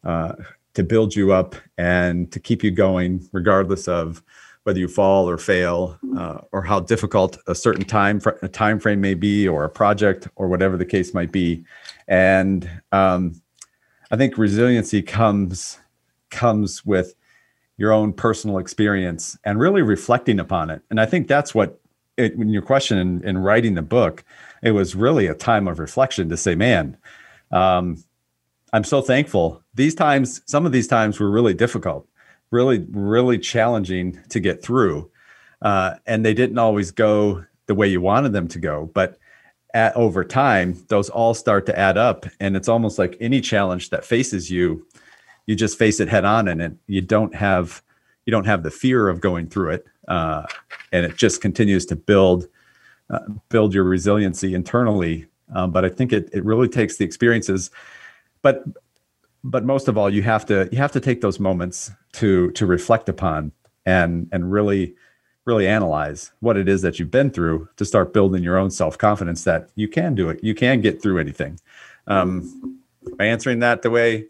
uh, 0.05 0.35
to 0.75 0.83
build 0.83 1.15
you 1.15 1.33
up 1.33 1.55
and 1.79 2.33
to 2.33 2.41
keep 2.41 2.63
you 2.63 2.71
going 2.71 3.27
regardless 3.33 3.89
of 3.89 4.23
whether 4.65 4.79
you 4.79 4.89
fall 4.89 5.29
or 5.29 5.39
fail 5.39 5.99
uh, 6.17 6.39
or 6.53 6.63
how 6.63 6.81
difficult 6.81 7.39
a 7.47 7.55
certain 7.55 7.85
time 7.85 8.19
fr- 8.19 8.31
a 8.43 8.49
time 8.49 8.81
frame 8.81 9.01
may 9.01 9.15
be 9.15 9.47
or 9.47 9.65
a 9.65 9.71
project 9.71 10.27
or 10.37 10.49
whatever 10.49 10.77
the 10.77 10.85
case 10.85 11.15
might 11.15 11.31
be. 11.33 11.65
And 12.09 12.69
um, 12.93 13.41
i 14.11 14.17
think 14.17 14.39
resiliency 14.39 15.03
comes 15.03 15.79
comes 16.31 16.85
with 16.85 17.15
your 17.77 17.93
own 17.93 18.13
personal 18.13 18.59
experience 18.59 19.37
and 19.45 19.61
really 19.61 19.83
reflecting 19.83 20.41
upon 20.41 20.71
it 20.71 20.83
and 20.91 21.01
i 21.01 21.07
think 21.07 21.29
that's 21.29 21.55
what 21.55 21.81
it, 22.17 22.37
when 22.39 22.49
your 22.49 22.63
question 22.63 22.97
in, 22.97 23.23
in 23.25 23.39
writing 23.39 23.75
the 23.75 23.83
book 23.83 24.25
it 24.63 24.71
was 24.71 24.95
really 24.95 25.27
a 25.27 25.35
time 25.35 25.69
of 25.69 25.79
reflection 25.79 26.29
to 26.29 26.37
say 26.37 26.55
man 26.55 26.97
um, 27.51 28.03
i'm 28.73 28.85
so 28.85 29.01
thankful 29.01 29.63
these 29.75 29.95
times 29.95 30.41
some 30.47 30.67
of 30.67 30.73
these 30.73 30.89
times 30.89 31.21
were 31.21 31.31
really 31.31 31.55
difficult 31.55 32.09
really, 32.51 32.87
really 32.91 33.39
challenging 33.39 34.21
to 34.29 34.41
get 34.41 34.63
through. 34.63 35.11
Uh, 35.63 35.95
and 36.07 36.25
they 36.25 36.35
didn't 36.35 36.59
always 36.59 36.91
go 36.91 37.45
the 37.67 37.75
way 37.75 37.89
you 37.89 38.01
wanted 38.01 38.33
them 38.33 38.49
to 38.49 38.59
go. 38.59 38.91
But 38.95 39.19
at 39.75 39.97
over 39.97 40.25
time, 40.25 40.83
those 40.89 41.11
all 41.11 41.35
start 41.35 41.67
to 41.67 41.79
add 41.79 41.99
up. 41.99 42.27
And 42.41 42.57
it's 42.57 42.69
almost 42.69 42.99
like 42.99 43.17
any 43.21 43.41
challenge 43.41 43.91
that 43.91 44.05
faces 44.05 44.51
you, 44.51 44.87
you 45.47 45.55
just 45.55 45.79
face 45.79 46.01
it 46.01 46.09
head 46.09 46.25
on 46.25 46.49
and 46.49 46.61
it, 46.61 46.73
you 46.87 47.01
don't 47.01 47.35
have 47.35 47.83
you 48.27 48.33
don't 48.33 48.47
have 48.47 48.65
the 48.65 48.71
fear 48.71 49.09
of 49.09 49.21
going 49.21 49.49
through 49.49 49.71
it. 49.71 49.87
Uh, 50.09 50.45
and 50.93 51.07
it 51.07 51.17
just 51.17 51.41
continues 51.41 51.87
to 51.87 51.97
build 51.97 52.49
uh, 53.11 53.21
build 53.49 53.73
your 53.73 53.85
resiliency 53.85 54.55
internally. 54.55 55.27
Um, 55.55 55.71
but 55.71 55.85
I 55.85 55.89
think 55.89 56.13
it 56.13 56.29
it 56.33 56.45
really 56.45 56.69
takes 56.69 56.97
the 56.97 57.05
experiences. 57.05 57.71
But 58.43 58.65
but 59.45 59.65
most 59.65 59.87
of 59.87 59.97
all, 59.97 60.11
you 60.11 60.23
have 60.23 60.45
to 60.47 60.69
you 60.73 60.79
have 60.79 60.93
to 60.93 61.01
take 61.01 61.21
those 61.21 61.39
moments 61.39 61.91
to 62.15 62.51
to 62.53 62.67
reflect 62.67 63.09
upon 63.09 63.53
and 63.85 64.29
and 64.33 64.51
really 64.51 64.95
really 65.45 65.69
analyze 65.69 66.33
what 66.41 66.57
it 66.57 66.69
is 66.69 66.83
that 66.83 66.99
you've 66.99 67.11
been 67.11 67.31
through 67.31 67.69
to 67.77 67.85
start 67.85 68.13
building 68.13 68.43
your 68.43 68.59
own 68.59 68.71
self 68.71 68.99
confidence 68.99 69.45
that 69.45 69.71
you 69.77 69.87
can 69.87 70.15
do 70.15 70.29
it. 70.29 70.43
You 70.43 70.55
can 70.55 70.81
get 70.81 71.01
through 71.01 71.19
anything. 71.19 71.61
Um, 72.09 72.81
I 73.21 73.27
answering 73.27 73.61
that 73.61 73.83
the 73.83 73.91
way 73.91 74.27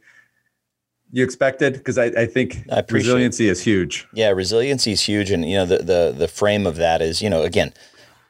you 1.12 1.25
expected? 1.25 1.75
Because 1.75 1.99
I, 1.99 2.07
I, 2.07 2.27
think 2.27 2.64
I 2.71 2.83
resiliency 2.88 3.49
is 3.49 3.62
huge. 3.62 4.07
Yeah, 4.12 4.31
resiliency 4.31 4.92
is 4.92 5.03
huge, 5.03 5.31
and 5.31 5.49
you 5.49 5.57
know 5.57 5.66
the 5.66 5.79
the 5.79 6.14
the 6.16 6.29
frame 6.29 6.66
of 6.66 6.77
that 6.77 7.03
is 7.03 7.23
you 7.23 7.31
know 7.31 7.42
again 7.42 7.73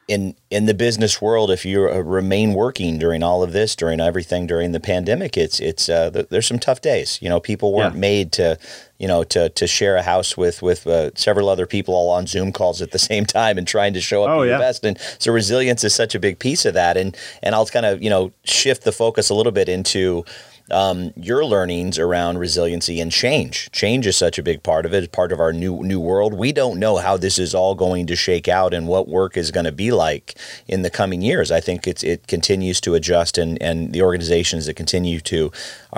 in 0.07 0.35
in 0.49 0.65
the 0.65 0.73
business 0.73 1.21
world, 1.21 1.51
if 1.51 1.65
you 1.65 1.89
uh, 1.89 1.99
remain 1.99 2.53
working 2.53 2.97
during 2.97 3.23
all 3.23 3.43
of 3.43 3.51
this, 3.51 3.75
during 3.75 3.99
everything 3.99 4.47
during 4.47 4.71
the 4.71 4.79
pandemic, 4.79 5.35
it's 5.35 5.59
it's 5.59 5.89
uh, 5.89 6.09
there's 6.29 6.47
some 6.47 6.59
tough 6.59 6.79
days. 6.79 7.19
You 7.21 7.27
know, 7.27 7.41
people 7.41 7.73
weren't 7.73 7.95
yeah. 7.95 7.99
made 7.99 8.31
to 8.33 8.57
you 8.97 9.07
know 9.07 9.25
to 9.25 9.49
to 9.49 9.67
share 9.67 9.97
a 9.97 10.01
house 10.01 10.37
with 10.37 10.61
with 10.61 10.87
uh, 10.87 11.11
several 11.15 11.49
other 11.49 11.67
people 11.67 11.93
all 11.93 12.09
on 12.09 12.25
Zoom 12.25 12.53
calls 12.53 12.81
at 12.81 12.91
the 12.91 12.99
same 13.11 13.25
time 13.25 13.57
and 13.57 13.67
trying 13.67 13.93
to 13.93 14.01
show 14.01 14.23
up 14.23 14.29
oh, 14.29 14.43
yeah. 14.43 14.57
best. 14.57 14.85
And 14.85 14.97
so 15.19 15.33
resilience 15.33 15.83
is 15.83 15.93
such 15.93 16.15
a 16.15 16.19
big 16.19 16.39
piece 16.39 16.65
of 16.65 16.73
that. 16.73 16.95
And 16.95 17.15
and 17.43 17.53
I'll 17.53 17.65
kind 17.65 17.85
of 17.85 18.01
you 18.01 18.09
know 18.09 18.31
shift 18.45 18.85
the 18.85 18.93
focus 18.93 19.29
a 19.29 19.33
little 19.33 19.51
bit 19.51 19.67
into 19.67 20.23
um, 20.71 21.13
your 21.15 21.45
learnings 21.45 21.97
around 21.97 22.37
resiliency 22.37 22.99
and 22.99 23.11
change. 23.11 23.71
Change 23.71 24.05
is 24.07 24.17
such 24.17 24.37
a 24.37 24.43
big 24.43 24.63
part 24.63 24.85
of 24.85 24.93
it. 24.93 25.03
It's 25.03 25.15
part 25.15 25.31
of 25.31 25.39
our 25.39 25.53
new 25.53 25.81
new 25.83 25.99
world. 25.99 26.33
We 26.33 26.51
don't 26.51 26.79
know 26.79 26.97
how 26.97 27.17
this 27.17 27.39
is 27.39 27.55
all 27.55 27.75
going 27.75 28.07
to 28.07 28.15
shake 28.15 28.47
out 28.47 28.73
and 28.73 28.87
what 28.87 29.07
work 29.07 29.37
is 29.37 29.51
going 29.51 29.65
to 29.65 29.71
be 29.71 29.91
like 29.91 30.35
in 30.67 30.81
the 30.81 30.89
coming 30.89 31.21
years. 31.21 31.51
I 31.51 31.59
think 31.59 31.87
it's 31.87 32.03
it 32.03 32.27
continues 32.27 32.81
to 32.81 32.95
adjust, 32.95 33.37
and 33.37 33.61
and 33.61 33.93
the 33.93 34.01
organizations 34.01 34.65
that 34.65 34.75
continue 34.75 35.19
to 35.21 35.51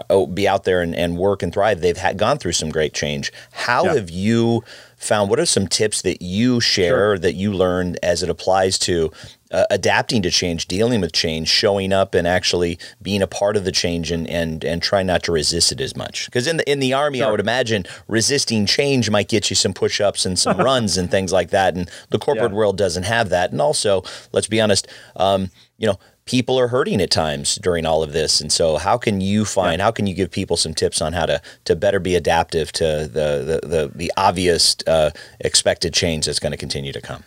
uh, 0.09 0.25
be 0.25 0.47
out 0.47 0.63
there 0.63 0.81
and, 0.81 0.95
and 0.95 1.17
work 1.17 1.41
and 1.41 1.53
thrive, 1.53 1.81
they've 1.81 1.97
had, 1.97 2.17
gone 2.17 2.37
through 2.37 2.53
some 2.53 2.69
great 2.69 2.93
change. 2.93 3.31
How 3.51 3.85
yeah. 3.85 3.93
have 3.95 4.09
you? 4.09 4.63
found 4.99 5.29
what 5.29 5.39
are 5.39 5.45
some 5.45 5.65
tips 5.65 6.01
that 6.01 6.21
you 6.21 6.59
share 6.59 6.89
sure. 6.89 7.19
that 7.19 7.33
you 7.33 7.53
learned 7.53 7.97
as 8.03 8.21
it 8.21 8.29
applies 8.29 8.77
to 8.77 9.09
uh, 9.51 9.65
adapting 9.71 10.21
to 10.21 10.29
change, 10.29 10.67
dealing 10.67 11.01
with 11.01 11.11
change, 11.11 11.47
showing 11.47 11.91
up 11.91 12.13
and 12.13 12.27
actually 12.27 12.77
being 13.01 13.21
a 13.21 13.27
part 13.27 13.57
of 13.57 13.65
the 13.65 13.71
change 13.71 14.11
and 14.11 14.27
and 14.27 14.63
and 14.63 14.81
try 14.81 15.03
not 15.03 15.23
to 15.23 15.31
resist 15.31 15.71
it 15.71 15.81
as 15.81 15.95
much. 15.95 16.25
Because 16.25 16.47
in 16.47 16.57
the 16.57 16.69
in 16.69 16.79
the 16.79 16.93
army, 16.93 17.19
sure. 17.19 17.27
I 17.27 17.31
would 17.31 17.39
imagine 17.39 17.85
resisting 18.07 18.65
change 18.65 19.09
might 19.09 19.27
get 19.27 19.49
you 19.49 19.55
some 19.55 19.73
push-ups 19.73 20.25
and 20.25 20.37
some 20.37 20.57
runs 20.69 20.97
and 20.97 21.09
things 21.09 21.33
like 21.33 21.49
that. 21.49 21.75
And 21.75 21.89
the 22.09 22.19
corporate 22.19 22.51
yeah. 22.51 22.57
world 22.57 22.77
doesn't 22.77 23.03
have 23.03 23.29
that. 23.29 23.51
And 23.51 23.61
also, 23.61 24.03
let's 24.31 24.47
be 24.47 24.61
honest, 24.61 24.87
um, 25.15 25.51
you 25.77 25.87
know, 25.87 25.99
people 26.25 26.59
are 26.59 26.67
hurting 26.67 27.01
at 27.01 27.09
times 27.09 27.55
during 27.55 27.87
all 27.87 28.03
of 28.03 28.13
this. 28.13 28.39
And 28.39 28.51
so, 28.51 28.77
how 28.77 28.97
can 28.97 29.19
you 29.19 29.45
find? 29.45 29.79
Yeah. 29.79 29.85
How 29.85 29.91
can 29.91 30.05
you 30.05 30.13
give 30.13 30.29
people 30.29 30.57
some 30.57 30.75
tips 30.75 31.01
on 31.01 31.13
how 31.13 31.25
to 31.25 31.41
to 31.65 31.75
better 31.75 31.99
be 31.99 32.15
adaptive 32.15 32.71
to 32.73 33.09
the 33.11 33.59
the 33.61 33.67
the, 33.67 33.91
the 33.95 34.11
obvious 34.15 34.75
uh, 34.85 35.09
expected 35.39 35.93
change 35.93 36.27
that's 36.27 36.39
going 36.39 36.51
to 36.51 36.57
continue 36.57 36.93
to 36.93 37.01
come? 37.01 37.23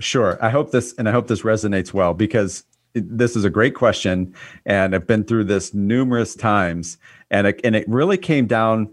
Sure. 0.00 0.38
I 0.44 0.50
hope 0.50 0.70
this, 0.72 0.94
and 0.98 1.08
I 1.08 1.12
hope 1.12 1.28
this 1.28 1.42
resonates 1.42 1.92
well 1.92 2.14
because 2.14 2.64
this 2.94 3.36
is 3.36 3.44
a 3.44 3.50
great 3.50 3.74
question, 3.74 4.34
and 4.66 4.94
I've 4.94 5.06
been 5.06 5.24
through 5.24 5.44
this 5.44 5.74
numerous 5.74 6.34
times, 6.34 6.98
and 7.30 7.46
it, 7.46 7.60
and 7.64 7.76
it 7.76 7.88
really 7.88 8.16
came 8.16 8.46
down 8.46 8.92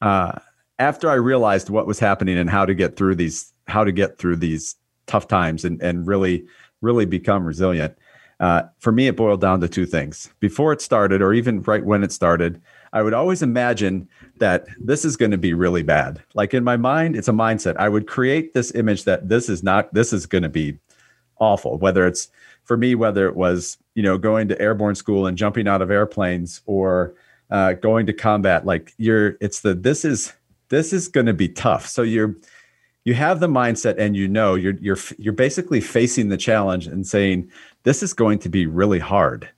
uh, 0.00 0.38
after 0.78 1.10
I 1.10 1.14
realized 1.14 1.70
what 1.70 1.86
was 1.86 1.98
happening 1.98 2.38
and 2.38 2.50
how 2.50 2.64
to 2.66 2.74
get 2.74 2.96
through 2.96 3.14
these, 3.16 3.52
how 3.66 3.84
to 3.84 3.92
get 3.92 4.18
through 4.18 4.36
these 4.36 4.76
tough 5.06 5.28
times, 5.28 5.64
and 5.64 5.80
and 5.82 6.06
really, 6.06 6.44
really 6.80 7.06
become 7.06 7.44
resilient. 7.44 7.96
Uh, 8.40 8.62
for 8.78 8.90
me, 8.90 9.06
it 9.06 9.16
boiled 9.16 9.40
down 9.40 9.60
to 9.60 9.68
two 9.68 9.86
things. 9.86 10.30
Before 10.40 10.72
it 10.72 10.80
started, 10.80 11.22
or 11.22 11.32
even 11.32 11.62
right 11.62 11.84
when 11.84 12.02
it 12.02 12.12
started, 12.12 12.60
I 12.92 13.02
would 13.02 13.14
always 13.14 13.42
imagine 13.42 14.08
that 14.38 14.66
this 14.78 15.04
is 15.04 15.16
going 15.16 15.30
to 15.30 15.38
be 15.38 15.54
really 15.54 15.82
bad. 15.82 16.22
Like 16.34 16.52
in 16.52 16.62
my 16.62 16.76
mind, 16.76 17.16
it's 17.16 17.28
a 17.28 17.32
mindset. 17.32 17.76
I 17.76 17.88
would 17.88 18.06
create 18.06 18.52
this 18.52 18.74
image 18.74 19.04
that 19.04 19.28
this 19.28 19.48
is 19.48 19.62
not, 19.62 19.92
this 19.94 20.12
is 20.12 20.26
going 20.26 20.42
to 20.42 20.48
be 20.48 20.78
awful. 21.38 21.78
Whether 21.78 22.06
it's 22.06 22.28
for 22.64 22.76
me, 22.76 22.94
whether 22.94 23.26
it 23.26 23.34
was, 23.34 23.78
you 23.94 24.02
know, 24.02 24.18
going 24.18 24.48
to 24.48 24.60
airborne 24.60 24.94
school 24.94 25.26
and 25.26 25.38
jumping 25.38 25.66
out 25.66 25.82
of 25.82 25.90
airplanes 25.90 26.60
or 26.66 27.14
uh, 27.50 27.72
going 27.74 28.06
to 28.06 28.12
combat, 28.12 28.66
like 28.66 28.92
you're, 28.98 29.36
it's 29.40 29.60
the, 29.60 29.74
this 29.74 30.04
is, 30.04 30.32
this 30.68 30.92
is 30.92 31.08
going 31.08 31.26
to 31.26 31.34
be 31.34 31.48
tough. 31.48 31.86
So 31.86 32.02
you're, 32.02 32.36
you 33.04 33.14
have 33.14 33.40
the 33.40 33.48
mindset 33.48 33.96
and 33.98 34.16
you 34.16 34.28
know 34.28 34.54
you're 34.54 34.76
you're 34.80 34.98
you're 35.18 35.32
basically 35.32 35.80
facing 35.80 36.28
the 36.28 36.36
challenge 36.36 36.86
and 36.86 37.04
saying 37.04 37.50
this 37.82 38.00
is 38.00 38.12
going 38.12 38.38
to 38.38 38.48
be 38.48 38.66
really 38.66 39.00
hard 39.00 39.48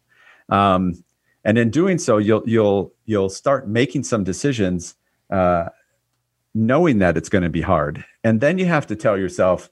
um, 0.48 1.03
and 1.44 1.58
in 1.58 1.70
doing 1.70 1.98
so 1.98 2.18
you'll 2.18 2.42
you'll 2.46 2.92
you'll 3.04 3.28
start 3.28 3.68
making 3.68 4.02
some 4.02 4.24
decisions 4.24 4.94
uh, 5.30 5.68
knowing 6.54 6.98
that 6.98 7.16
it's 7.16 7.28
going 7.28 7.42
to 7.42 7.50
be 7.50 7.60
hard. 7.60 8.04
And 8.22 8.40
then 8.40 8.58
you 8.58 8.66
have 8.66 8.86
to 8.88 8.96
tell 8.96 9.18
yourself 9.18 9.70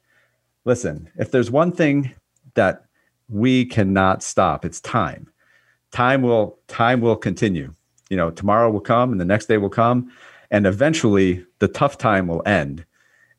listen 0.65 1.09
if 1.17 1.31
there's 1.31 1.51
one 1.51 1.73
thing 1.73 2.15
that 2.55 2.85
we 3.29 3.65
cannot 3.65 4.23
stop 4.23 4.65
it's 4.65 4.81
time. 4.81 5.29
Time 5.91 6.23
will 6.23 6.59
time 6.69 7.01
will 7.01 7.17
continue. 7.17 7.75
You 8.11 8.17
know 8.17 8.31
tomorrow 8.31 8.71
will 8.71 8.81
come 8.81 9.13
and 9.13 9.21
the 9.21 9.25
next 9.25 9.47
day 9.47 9.59
will 9.59 9.71
come 9.71 10.13
and 10.51 10.67
eventually 10.67 11.45
the 11.61 11.69
tough 11.69 11.97
time 11.97 12.27
will 12.27 12.43
end. 12.45 12.85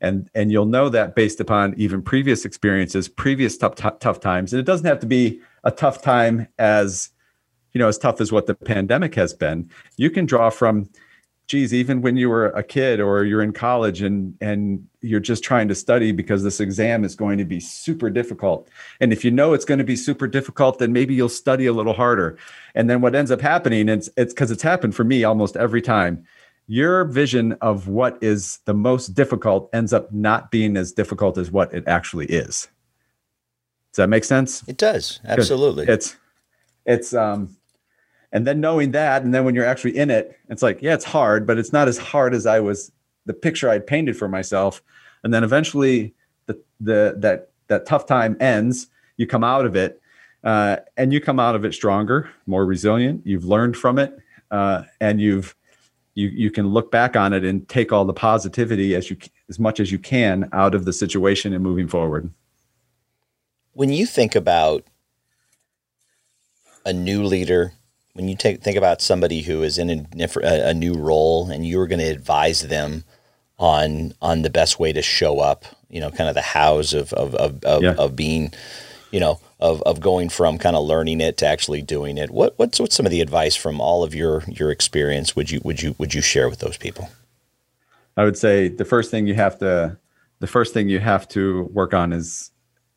And 0.02 0.30
and 0.34 0.52
you'll 0.52 0.65
know 0.65 0.89
that 0.89 1.15
based 1.15 1.39
upon 1.39 1.76
even 1.78 2.02
previous 2.02 2.46
experiences 2.46 3.08
previous 3.08 3.58
tough 3.58 3.76
t- 3.76 3.88
tough 4.00 4.19
times. 4.19 4.52
And 4.52 4.60
it 4.60 4.65
doesn't 4.65 4.88
have 4.88 5.00
to 5.00 5.06
be 5.06 5.39
a 5.63 5.72
tough 5.72 6.02
time 6.02 6.48
as 6.58 7.12
you 7.74 7.80
know 7.80 7.88
as 7.88 7.98
tough 7.98 8.22
as 8.22 8.32
what 8.32 8.48
the 8.48 8.56
pandemic 8.56 9.16
has 9.16 9.34
been 9.34 9.70
you 9.98 10.10
can 10.10 10.26
draw 10.26 10.50
from 10.50 10.90
geez 11.48 11.74
even 11.74 12.02
when 12.02 12.16
you 12.16 12.30
were 12.30 12.48
a 12.48 12.64
kid 12.64 13.00
or 13.00 13.24
you're 13.24 13.42
in 13.42 13.52
college 13.52 14.02
and 14.02 14.36
and 14.42 14.88
you're 15.02 15.20
just 15.20 15.44
trying 15.44 15.68
to 15.68 15.76
study 15.76 16.12
because 16.12 16.44
this 16.44 16.60
exam 16.60 17.04
is 17.04 17.16
going 17.16 17.38
to 17.38 17.46
be 17.46 17.60
super 17.60 18.10
difficult. 18.10 18.70
And 19.02 19.12
if 19.12 19.26
you 19.26 19.32
know 19.32 19.54
it's 19.54 19.66
going 19.66 19.80
to 19.80 19.84
be 19.84 19.96
super 19.96 20.28
difficult 20.28 20.80
then 20.80 20.94
maybe 20.94 21.14
you'll 21.14 21.30
study 21.30 21.66
a 21.66 21.74
little 21.74 21.94
harder. 21.94 22.38
And 22.76 22.90
then 22.90 23.02
what 23.02 23.16
ends 23.16 23.32
up 23.32 23.42
happening 23.42 23.90
it's 23.90 24.10
it's 24.16 24.34
because 24.34 24.52
it's 24.52 24.64
happened 24.64 24.96
for 24.96 25.04
me 25.04 25.24
almost 25.24 25.58
every 25.58 25.82
time. 25.82 26.26
Your 26.68 27.04
vision 27.04 27.54
of 27.62 27.90
what 27.90 28.18
is 28.22 28.60
the 28.64 28.74
most 28.74 29.10
difficult 29.10 29.70
ends 29.74 29.92
up 29.92 30.14
not 30.14 30.50
being 30.50 30.78
as 30.78 30.94
difficult 30.94 31.38
as 31.38 31.52
what 31.52 31.74
it 31.74 31.84
actually 31.88 32.28
is. 32.28 32.70
Does 33.92 33.98
that 33.98 34.08
make 34.08 34.24
sense? 34.24 34.66
It 34.68 34.78
does. 34.78 35.20
Absolutely. 35.26 35.88
It's 35.88 36.16
it's 36.86 37.14
um 37.14 37.56
and 38.34 38.46
then 38.46 38.60
knowing 38.60 38.91
that 38.91 39.24
and 39.24 39.34
then 39.34 39.46
when 39.46 39.56
you're 39.56 39.65
actually 39.65 39.96
in 39.96 40.10
it 40.10 40.38
it's 40.50 40.62
like 40.62 40.82
yeah 40.82 40.93
it's 40.93 41.06
hard 41.06 41.48
but 41.48 41.58
it's 41.58 41.72
not 41.72 41.88
as 41.88 41.98
hard 41.98 42.34
as 42.34 42.46
i 42.46 42.60
was 42.60 42.91
the 43.26 43.34
picture 43.34 43.69
i'd 43.69 43.88
painted 43.88 44.17
for 44.17 44.28
myself. 44.28 44.82
And 45.24 45.34
then 45.34 45.43
eventually 45.43 46.13
the 46.46 46.62
the 46.80 47.15
that 47.19 47.50
that 47.67 47.86
tough 47.86 48.06
time 48.06 48.36
ends 48.39 48.88
you 49.17 49.26
come 49.26 49.43
out 49.43 49.65
of 49.65 49.76
it 49.76 50.02
uh, 50.43 50.78
and 50.98 51.13
you 51.13 51.22
come 51.22 51.39
out 51.39 51.56
of 51.56 51.63
it 51.63 51.74
stronger 51.74 52.30
more 52.46 52.65
resilient. 52.65 53.26
You've 53.26 53.46
learned 53.46 53.78
from 53.78 53.98
it 53.98 54.17
uh, 54.52 54.84
and 55.00 55.22
you've 55.22 55.56
you 56.15 56.28
you 56.28 56.52
can 56.52 56.67
look 56.67 56.91
back 56.91 57.15
on 57.15 57.34
it 57.34 57.43
and 57.46 57.67
take 57.69 57.91
all 57.91 58.06
the 58.06 58.13
positivity 58.13 58.96
as 58.96 59.10
you 59.10 59.17
as 59.50 59.60
much 59.60 59.80
as 59.80 59.91
you 59.91 60.00
can 60.00 60.50
out 60.52 60.76
of 60.76 60.86
the 60.86 60.93
situation 60.93 61.54
and 61.54 61.63
moving 61.63 61.88
forward. 61.88 62.30
When 63.74 63.89
you 63.89 64.06
think 64.06 64.36
about 64.36 64.84
a 66.86 66.93
new 66.93 67.24
leader 67.24 67.74
when 68.13 68.28
you 68.28 68.36
take 68.36 68.62
think 68.62 68.78
about 68.78 69.02
somebody 69.02 69.41
who 69.41 69.63
is 69.63 69.78
in 69.78 70.08
a, 70.19 70.28
a 70.43 70.73
new 70.73 70.93
role 70.93 71.49
and 71.49 71.67
you're 71.67 71.88
going 71.88 71.99
to 71.99 72.06
advise 72.06 72.62
them 72.62 73.04
on 73.58 74.13
on 74.21 74.43
the 74.43 74.49
best 74.49 74.80
way 74.80 74.93
to 74.93 75.02
show 75.02 75.39
up, 75.39 75.65
you 75.89 75.99
know, 75.99 76.12
kind 76.12 76.30
of 76.30 76.36
the 76.36 76.41
hows 76.41 76.93
of 76.93 77.12
of 77.13 77.36
of, 77.36 77.63
of, 77.63 77.84
yeah. 77.84 77.95
of 77.97 78.15
being, 78.15 78.54
you 79.12 79.19
know, 79.19 79.39
of, 79.60 79.82
of 79.84 79.99
going 79.99 80.30
from 80.30 80.58
kind 80.58 80.76
of 80.76 80.86
learning 80.86 81.21
it 81.21 81.38
to 81.38 81.45
actually 81.47 81.82
doing 81.82 82.17
it. 82.17 82.30
What 82.30 82.54
what's 82.58 82.80
what's 82.80 82.95
some 82.95 83.06
of 83.06 83.12
the 83.12 83.21
advice 83.21 83.56
from 83.56 83.82
all 83.82 84.04
of 84.04 84.13
your 84.13 84.43
your 84.47 84.69
experience 84.71 85.36
would 85.36 85.49
you 85.49 85.60
would 85.63 85.82
you 85.82 85.95
would 85.97 86.13
you 86.13 86.21
share 86.21 86.49
with 86.49 86.60
those 86.60 86.78
people? 86.78 87.10
I 88.15 88.23
would 88.23 88.38
say 88.38 88.67
the 88.67 88.86
first 88.86 89.10
thing 89.10 89.26
you 89.26 89.34
have 89.34 89.58
to 89.60 89.97
the 90.39 90.47
first 90.47 90.73
thing 90.73 90.88
you 90.88 90.99
have 90.99 91.28
to 91.30 91.63
work 91.73 91.95
on 91.95 92.13
is 92.13 92.52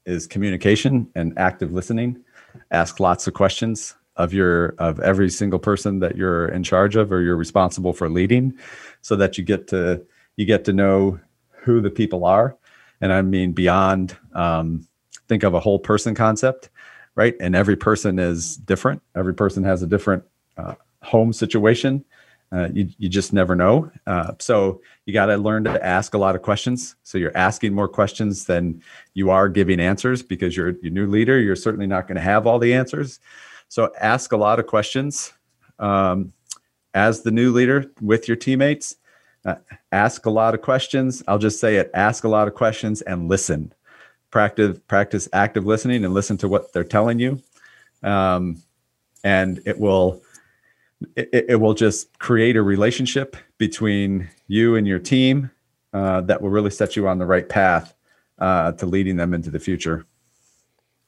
is 0.05 0.27
communication 0.27 1.09
and 1.15 1.37
active 1.39 1.73
listening. 1.73 2.23
Ask 2.71 3.01
lots 3.01 3.27
of 3.27 3.35
questions 3.35 3.95
of 4.17 4.33
your 4.33 4.75
of 4.79 5.01
every 5.01 5.31
single 5.31 5.59
person 5.59 6.01
that 6.01 6.17
you're 6.17 6.49
in 6.49 6.63
charge 6.63 6.97
of 6.97 7.13
or 7.13 7.21
you're 7.23 7.37
responsible 7.37 7.93
for 7.93 8.09
leading 8.09 8.57
so 9.03 9.17
that 9.17 9.39
you 9.39 9.45
get 9.45 9.69
to 9.69 10.05
you 10.37 10.45
get 10.45 10.65
to 10.65 10.73
know 10.73 11.19
who 11.51 11.81
the 11.81 11.91
people 11.91 12.25
are 12.25 12.57
and 13.01 13.13
i 13.13 13.21
mean 13.21 13.53
beyond 13.53 14.17
um, 14.35 14.87
think 15.29 15.43
of 15.43 15.55
a 15.55 15.61
whole 15.61 15.79
person 15.79 16.15
concept 16.15 16.71
right? 17.17 17.35
And 17.41 17.57
every 17.57 17.77
person 17.77 18.21
is 18.21 18.57
different. 18.59 19.03
Every 19.17 19.35
person 19.35 19.65
has 19.65 19.83
a 19.83 19.87
different 19.87 20.23
uh, 20.57 20.75
home 21.03 21.33
situation. 21.33 22.05
Uh, 22.53 22.69
you, 22.73 22.89
you 22.99 23.09
just 23.09 23.33
never 23.33 23.57
know. 23.57 23.91
Uh, 24.07 24.33
so 24.39 24.81
you 25.05 25.13
got 25.13 25.27
to 25.27 25.37
learn 25.37 25.65
to 25.65 25.85
ask 25.85 26.15
a 26.15 26.19
lot 26.19 26.37
of 26.37 26.43
questions. 26.43 26.95
So 27.03 27.19
you're 27.19 27.37
asking 27.37 27.75
more 27.75 27.89
questions 27.89 28.45
than 28.45 28.81
you 29.15 29.31
are 29.31 29.49
giving 29.49 29.81
answers 29.81 30.23
because 30.23 30.57
you're 30.57 30.79
your 30.81 30.93
new 30.93 31.09
leader. 31.09 31.41
You're 31.41 31.57
certainly 31.57 31.89
not 31.89 32.07
going 32.07 32.17
to 32.17 32.23
have 32.23 32.47
all 32.47 32.61
the 32.61 32.73
answers. 32.73 33.19
So 33.69 33.93
ask 34.01 34.33
a 34.33 34.37
lot 34.37 34.59
of 34.59 34.67
questions 34.67 35.33
um, 35.79 36.33
as 36.95 37.23
the 37.23 37.31
new 37.31 37.53
leader 37.53 37.91
with 38.01 38.29
your 38.29 38.37
teammates. 38.37 38.97
Uh, 39.45 39.57
ask 39.93 40.27
a 40.27 40.31
lot 40.31 40.55
of 40.55 40.63
questions. 40.63 41.23
I'll 41.29 41.39
just 41.39 41.61
say 41.61 41.77
it: 41.77 41.91
ask 41.95 42.25
a 42.25 42.29
lot 42.29 42.49
of 42.49 42.55
questions 42.55 43.03
and 43.03 43.29
listen. 43.29 43.73
Practice 44.31 44.79
practice 44.89 45.29
active 45.33 45.67
listening 45.67 46.05
and 46.05 46.13
listen 46.13 46.37
to 46.39 46.49
what 46.49 46.73
they're 46.73 46.85
telling 46.85 47.19
you, 47.19 47.41
um, 48.03 48.63
and 49.23 49.61
it 49.65 49.79
will 49.79 50.21
it, 51.15 51.47
it, 51.49 51.61
will 51.61 51.75
just 51.75 52.19
create 52.19 52.57
a 52.57 52.63
relationship 52.63 53.37
between 53.59 54.29
you 54.49 54.77
and 54.77 54.87
your 54.87 54.99
team 54.99 55.51
uh, 55.93 56.23
that 56.23 56.41
will 56.43 56.51
really 56.51 56.71
set 56.71 56.97
you 56.97 57.07
on 57.07 57.19
the 57.19 57.27
right 57.27 57.49
path 57.49 57.95
uh, 58.39 58.73
to 58.73 58.87
leading 58.87 59.17
them 59.17 59.35
into 59.35 59.51
the 59.51 59.61
future. 59.61 60.07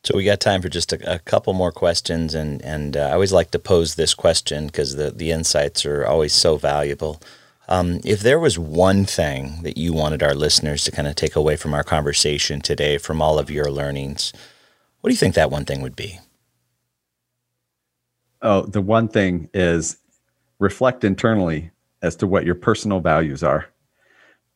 So 0.05 0.17
we 0.17 0.25
got 0.25 0.41
time 0.41 0.63
for 0.63 0.69
just 0.69 0.93
a, 0.93 1.15
a 1.15 1.19
couple 1.19 1.53
more 1.53 1.73
questions, 1.73 2.35
and 2.35 2.63
and 2.63 2.97
uh, 2.97 3.09
I 3.09 3.13
always 3.13 3.33
like 3.33 3.51
to 3.51 3.59
pose 3.59 3.95
this 3.95 4.15
question 4.15 4.67
because 4.67 4.97
the 4.97 5.11
the 5.11 5.33
insights 5.33 5.85
are 5.85 6.07
always 6.07 6.33
so 6.33 6.57
valuable. 6.57 7.21
Um, 7.69 8.01
if 8.05 8.21
there 8.21 8.39
was 8.39 8.59
one 8.59 9.05
thing 9.05 9.63
that 9.63 9.77
you 9.77 9.93
wanted 9.93 10.23
our 10.23 10.35
listeners 10.35 10.85
to 10.85 10.91
kind 10.91 11.07
of 11.07 11.17
take 11.17 11.37
away 11.37 11.57
from 11.57 11.75
our 11.75 11.85
conversation 11.85 12.63
today, 12.63 12.97
from 12.97 13.21
all 13.21 13.39
of 13.39 13.51
your 13.51 13.71
learnings, 13.71 14.33
what 15.01 15.11
do 15.11 15.15
you 15.15 15.19
think 15.19 15.35
that 15.35 15.51
one 15.51 15.67
thing 15.67 15.83
would 15.83 15.97
be? 15.97 16.19
Oh, 18.41 18.63
the 18.63 18.81
one 18.81 19.09
thing 19.09 19.51
is 19.53 19.99
reflect 20.59 21.05
internally 21.05 21.71
as 22.01 22.17
to 22.17 22.27
what 22.27 22.47
your 22.47 22.55
personal 22.55 23.01
values 23.01 23.43
are. 23.43 23.69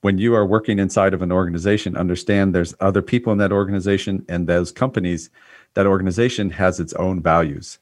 When 0.03 0.19
you 0.19 0.35
are 0.35 0.45
working 0.45 0.81
inside 0.81 1.15
of 1.15 1.23
an 1.23 1.31
organization, 1.31 1.97
understand 1.97 2.55
there's 2.55 2.75
other 2.81 3.03
people 3.03 3.33
in 3.33 3.39
that 3.39 3.53
organization 3.53 4.25
and 4.29 4.49
those 4.49 4.73
companies, 4.73 5.31
that 5.75 5.87
organization 5.87 6.51
has 6.51 6.81
its 6.81 6.93
own 6.95 7.23
values. 7.23 7.79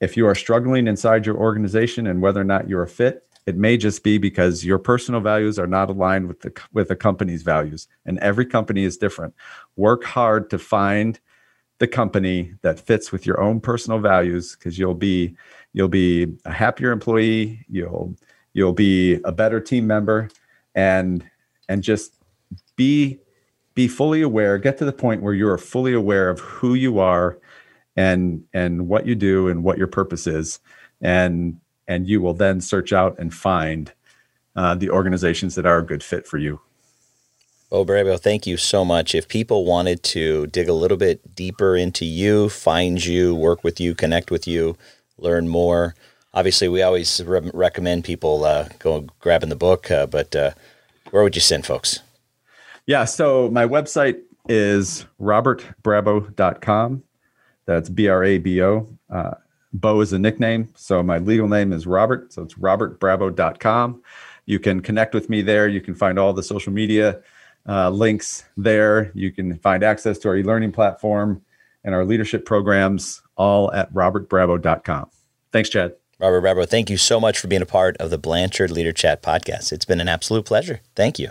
If 0.00 0.16
you 0.16 0.26
are 0.26 0.34
struggling 0.34 0.88
inside 0.88 1.26
your 1.26 1.36
organization 1.36 2.08
and 2.08 2.20
whether 2.20 2.40
or 2.40 2.44
not 2.44 2.68
you're 2.68 2.82
a 2.82 2.88
fit, 2.88 3.24
it 3.46 3.56
may 3.56 3.76
just 3.76 4.02
be 4.02 4.18
because 4.18 4.64
your 4.64 4.78
personal 4.78 5.20
values 5.20 5.60
are 5.60 5.66
not 5.68 5.90
aligned 5.90 6.26
with 6.26 6.40
the 6.40 6.52
with 6.72 6.88
the 6.88 6.96
company's 6.96 7.42
values 7.42 7.86
and 8.04 8.18
every 8.18 8.46
company 8.46 8.82
is 8.82 8.96
different. 8.96 9.34
Work 9.76 10.02
hard 10.02 10.50
to 10.50 10.58
find 10.58 11.20
the 11.78 11.86
company 11.86 12.52
that 12.62 12.80
fits 12.80 13.12
with 13.12 13.26
your 13.26 13.40
own 13.40 13.60
personal 13.60 14.00
values 14.00 14.56
because 14.56 14.76
you'll 14.76 14.94
be 14.94 15.36
you'll 15.72 15.88
be 15.88 16.26
a 16.44 16.52
happier 16.52 16.90
employee 16.90 17.64
you'll 17.68 18.14
you'll 18.54 18.74
be 18.74 19.14
a 19.24 19.32
better 19.32 19.60
team 19.60 19.86
member 19.86 20.28
and 20.74 21.29
and 21.70 21.82
just 21.82 22.16
be 22.76 23.18
be 23.74 23.88
fully 23.88 24.20
aware 24.20 24.58
get 24.58 24.76
to 24.76 24.84
the 24.84 24.92
point 24.92 25.22
where 25.22 25.32
you're 25.32 25.56
fully 25.56 25.94
aware 25.94 26.28
of 26.28 26.40
who 26.40 26.74
you 26.74 26.98
are 26.98 27.38
and 27.96 28.44
and 28.52 28.88
what 28.88 29.06
you 29.06 29.14
do 29.14 29.48
and 29.48 29.62
what 29.62 29.78
your 29.78 29.86
purpose 29.86 30.26
is 30.26 30.58
and 31.00 31.58
and 31.88 32.06
you 32.06 32.20
will 32.20 32.34
then 32.34 32.60
search 32.60 32.92
out 32.92 33.18
and 33.18 33.32
find 33.32 33.92
uh, 34.56 34.74
the 34.74 34.90
organizations 34.90 35.54
that 35.54 35.64
are 35.64 35.78
a 35.78 35.86
good 35.86 36.02
fit 36.02 36.26
for 36.26 36.36
you 36.36 36.60
well, 37.70 37.86
Brabo, 37.86 38.18
thank 38.18 38.48
you 38.48 38.56
so 38.56 38.84
much. 38.84 39.14
If 39.14 39.28
people 39.28 39.64
wanted 39.64 40.02
to 40.02 40.48
dig 40.48 40.68
a 40.68 40.72
little 40.72 40.96
bit 40.96 41.36
deeper 41.36 41.76
into 41.76 42.04
you, 42.04 42.48
find 42.48 43.04
you, 43.06 43.32
work 43.32 43.62
with 43.62 43.78
you, 43.78 43.94
connect 43.94 44.32
with 44.32 44.48
you, 44.48 44.76
learn 45.18 45.46
more, 45.46 45.94
obviously 46.32 46.68
we 46.68 46.82
always 46.82 47.22
re- 47.24 47.50
recommend 47.52 48.04
people 48.04 48.44
uh, 48.44 48.68
go 48.78 49.06
grabbing 49.20 49.48
the 49.48 49.56
book, 49.56 49.90
uh, 49.90 50.06
but 50.06 50.34
uh, 50.34 50.50
where 51.10 51.22
would 51.22 51.34
you 51.34 51.40
send 51.40 51.66
folks? 51.66 52.00
Yeah, 52.86 53.04
so 53.04 53.50
my 53.50 53.66
website 53.66 54.20
is 54.48 55.06
robertbrabo.com. 55.20 57.02
That's 57.66 57.88
B 57.88 58.08
R 58.08 58.24
A 58.24 58.38
B 58.38 58.62
O. 58.62 58.88
Uh, 59.08 59.34
Bo 59.72 60.00
is 60.00 60.12
a 60.12 60.18
nickname. 60.18 60.68
So 60.74 61.02
my 61.02 61.18
legal 61.18 61.46
name 61.46 61.72
is 61.72 61.86
Robert. 61.86 62.32
So 62.32 62.42
it's 62.42 62.54
robertbrabo.com. 62.54 64.02
You 64.46 64.58
can 64.58 64.80
connect 64.80 65.14
with 65.14 65.30
me 65.30 65.42
there. 65.42 65.68
You 65.68 65.80
can 65.80 65.94
find 65.94 66.18
all 66.18 66.32
the 66.32 66.42
social 66.42 66.72
media 66.72 67.20
uh, 67.68 67.90
links 67.90 68.44
there. 68.56 69.12
You 69.14 69.30
can 69.30 69.56
find 69.58 69.84
access 69.84 70.18
to 70.18 70.28
our 70.28 70.36
e-learning 70.36 70.72
platform 70.72 71.42
and 71.84 71.94
our 71.94 72.04
leadership 72.04 72.44
programs 72.44 73.22
all 73.36 73.72
at 73.72 73.92
robertbrabo.com. 73.94 75.10
Thanks, 75.52 75.68
Chad. 75.68 75.99
Robert 76.20 76.42
Brabo, 76.42 76.68
thank 76.68 76.90
you 76.90 76.98
so 76.98 77.18
much 77.18 77.38
for 77.38 77.48
being 77.48 77.62
a 77.62 77.66
part 77.66 77.96
of 77.96 78.10
the 78.10 78.18
Blanchard 78.18 78.70
Leader 78.70 78.92
Chat 78.92 79.22
podcast. 79.22 79.72
It's 79.72 79.86
been 79.86 80.00
an 80.00 80.08
absolute 80.08 80.44
pleasure. 80.44 80.82
Thank 80.94 81.18
you. 81.18 81.30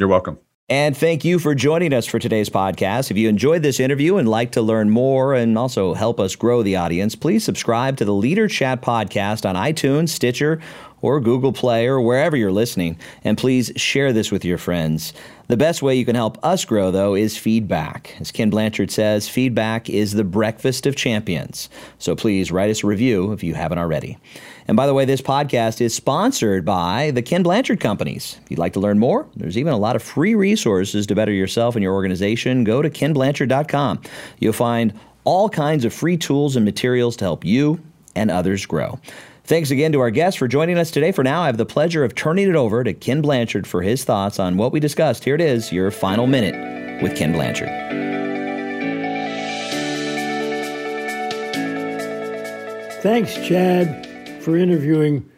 You're 0.00 0.08
welcome. 0.08 0.40
And 0.68 0.96
thank 0.96 1.24
you 1.24 1.38
for 1.38 1.54
joining 1.54 1.92
us 1.92 2.06
for 2.06 2.18
today's 2.18 2.48
podcast. 2.48 3.10
If 3.10 3.16
you 3.16 3.28
enjoyed 3.28 3.62
this 3.62 3.78
interview 3.78 4.16
and 4.16 4.28
like 4.28 4.52
to 4.52 4.62
learn 4.62 4.90
more 4.90 5.34
and 5.34 5.56
also 5.56 5.94
help 5.94 6.18
us 6.18 6.34
grow 6.34 6.62
the 6.62 6.76
audience, 6.76 7.14
please 7.14 7.44
subscribe 7.44 7.96
to 7.98 8.04
the 8.04 8.14
Leader 8.14 8.48
Chat 8.48 8.82
podcast 8.82 9.48
on 9.48 9.54
iTunes, 9.54 10.08
Stitcher, 10.08 10.60
or 11.00 11.20
Google 11.20 11.52
Play 11.52 11.86
or 11.86 12.00
wherever 12.00 12.36
you're 12.36 12.50
listening. 12.50 12.98
And 13.22 13.36
please 13.38 13.70
share 13.76 14.12
this 14.12 14.32
with 14.32 14.44
your 14.44 14.58
friends. 14.58 15.12
The 15.52 15.58
best 15.58 15.82
way 15.82 15.96
you 15.96 16.06
can 16.06 16.14
help 16.14 16.42
us 16.42 16.64
grow, 16.64 16.90
though, 16.90 17.14
is 17.14 17.36
feedback. 17.36 18.16
As 18.20 18.32
Ken 18.32 18.48
Blanchard 18.48 18.90
says, 18.90 19.28
feedback 19.28 19.90
is 19.90 20.12
the 20.12 20.24
breakfast 20.24 20.86
of 20.86 20.96
champions. 20.96 21.68
So 21.98 22.16
please 22.16 22.50
write 22.50 22.70
us 22.70 22.82
a 22.82 22.86
review 22.86 23.32
if 23.32 23.44
you 23.44 23.52
haven't 23.52 23.76
already. 23.76 24.16
And 24.66 24.78
by 24.78 24.86
the 24.86 24.94
way, 24.94 25.04
this 25.04 25.20
podcast 25.20 25.82
is 25.82 25.94
sponsored 25.94 26.64
by 26.64 27.10
the 27.10 27.20
Ken 27.20 27.42
Blanchard 27.42 27.80
Companies. 27.80 28.38
If 28.42 28.50
you'd 28.50 28.58
like 28.58 28.72
to 28.72 28.80
learn 28.80 28.98
more, 28.98 29.28
there's 29.36 29.58
even 29.58 29.74
a 29.74 29.78
lot 29.78 29.94
of 29.94 30.02
free 30.02 30.34
resources 30.34 31.06
to 31.08 31.14
better 31.14 31.32
yourself 31.32 31.76
and 31.76 31.82
your 31.82 31.92
organization. 31.92 32.64
Go 32.64 32.80
to 32.80 32.88
kenblanchard.com. 32.88 34.00
You'll 34.38 34.54
find 34.54 34.98
all 35.24 35.50
kinds 35.50 35.84
of 35.84 35.92
free 35.92 36.16
tools 36.16 36.56
and 36.56 36.64
materials 36.64 37.14
to 37.18 37.26
help 37.26 37.44
you 37.44 37.78
and 38.16 38.30
others 38.30 38.64
grow. 38.64 38.98
Thanks 39.44 39.72
again 39.72 39.90
to 39.92 40.00
our 40.00 40.10
guests 40.10 40.38
for 40.38 40.46
joining 40.46 40.78
us 40.78 40.92
today. 40.92 41.10
For 41.10 41.24
now, 41.24 41.42
I 41.42 41.46
have 41.46 41.56
the 41.56 41.66
pleasure 41.66 42.04
of 42.04 42.14
turning 42.14 42.48
it 42.48 42.54
over 42.54 42.84
to 42.84 42.94
Ken 42.94 43.20
Blanchard 43.20 43.66
for 43.66 43.82
his 43.82 44.04
thoughts 44.04 44.38
on 44.38 44.56
what 44.56 44.70
we 44.70 44.78
discussed. 44.78 45.24
Here 45.24 45.34
it 45.34 45.40
is, 45.40 45.72
your 45.72 45.90
final 45.90 46.28
minute 46.28 47.02
with 47.02 47.16
Ken 47.16 47.32
Blanchard. 47.32 47.68
Thanks, 53.02 53.34
Chad, 53.34 54.06
for 54.42 54.56
interviewing 54.56 55.28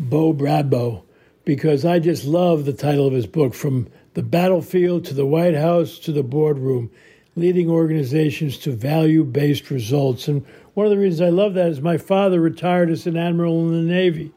Bo 0.00 0.34
Brabo 0.34 1.04
because 1.44 1.84
I 1.84 2.00
just 2.00 2.24
love 2.24 2.64
the 2.64 2.72
title 2.72 3.06
of 3.06 3.12
his 3.12 3.28
book 3.28 3.54
From 3.54 3.86
the 4.14 4.24
Battlefield 4.24 5.04
to 5.04 5.14
the 5.14 5.24
White 5.24 5.54
House 5.54 6.00
to 6.00 6.10
the 6.10 6.24
Boardroom 6.24 6.90
Leading 7.36 7.70
Organizations 7.70 8.58
to 8.58 8.72
Value 8.72 9.22
Based 9.22 9.70
Results. 9.70 10.26
And 10.26 10.44
one 10.74 10.86
of 10.86 10.90
the 10.90 10.98
reasons 10.98 11.20
I 11.20 11.28
love 11.28 11.54
that 11.54 11.68
is 11.68 11.80
my 11.80 11.98
father 11.98 12.40
retired 12.40 12.90
as 12.90 13.06
an 13.06 13.16
admiral 13.16 13.60
in 13.68 13.72
the 13.72 13.92
Navy. 13.92 14.32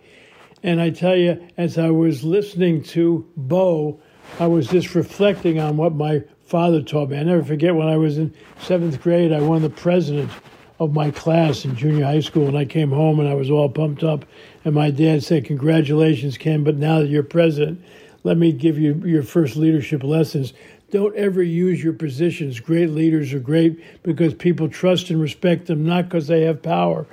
And 0.63 0.81
I 0.81 0.89
tell 0.89 1.15
you, 1.15 1.47
as 1.57 1.77
I 1.77 1.91
was 1.91 2.23
listening 2.23 2.83
to 2.83 3.25
Bo, 3.37 3.99
I 4.39 4.47
was 4.47 4.67
just 4.67 4.95
reflecting 4.95 5.59
on 5.59 5.77
what 5.77 5.93
my 5.93 6.23
father 6.45 6.81
taught 6.81 7.09
me. 7.09 7.17
I 7.17 7.23
never 7.23 7.43
forget 7.43 7.75
when 7.75 7.87
I 7.87 7.97
was 7.97 8.17
in 8.17 8.33
seventh 8.59 9.01
grade, 9.01 9.31
I 9.31 9.41
won 9.41 9.61
the 9.61 9.69
president 9.69 10.31
of 10.79 10.93
my 10.93 11.09
class 11.11 11.63
in 11.63 11.75
junior 11.75 12.03
high 12.03 12.19
school, 12.19 12.47
and 12.47 12.57
I 12.57 12.65
came 12.65 12.91
home 12.91 13.19
and 13.19 13.29
I 13.29 13.33
was 13.33 13.49
all 13.49 13.69
pumped 13.69 14.03
up. 14.03 14.25
And 14.65 14.75
my 14.75 14.91
dad 14.91 15.23
said, 15.23 15.45
Congratulations, 15.45 16.37
Ken, 16.37 16.63
but 16.63 16.75
now 16.75 16.99
that 16.99 17.07
you're 17.07 17.23
president, 17.23 17.81
let 18.23 18.37
me 18.37 18.51
give 18.51 18.77
you 18.77 19.01
your 19.05 19.23
first 19.23 19.55
leadership 19.55 20.03
lessons. 20.03 20.53
Don't 20.91 21.15
ever 21.15 21.41
use 21.41 21.83
your 21.83 21.93
positions. 21.93 22.59
Great 22.59 22.91
leaders 22.91 23.33
are 23.33 23.39
great 23.39 24.03
because 24.03 24.33
people 24.33 24.69
trust 24.69 25.09
and 25.09 25.19
respect 25.19 25.65
them, 25.65 25.85
not 25.85 26.05
because 26.05 26.27
they 26.27 26.41
have 26.41 26.61
power. 26.61 27.07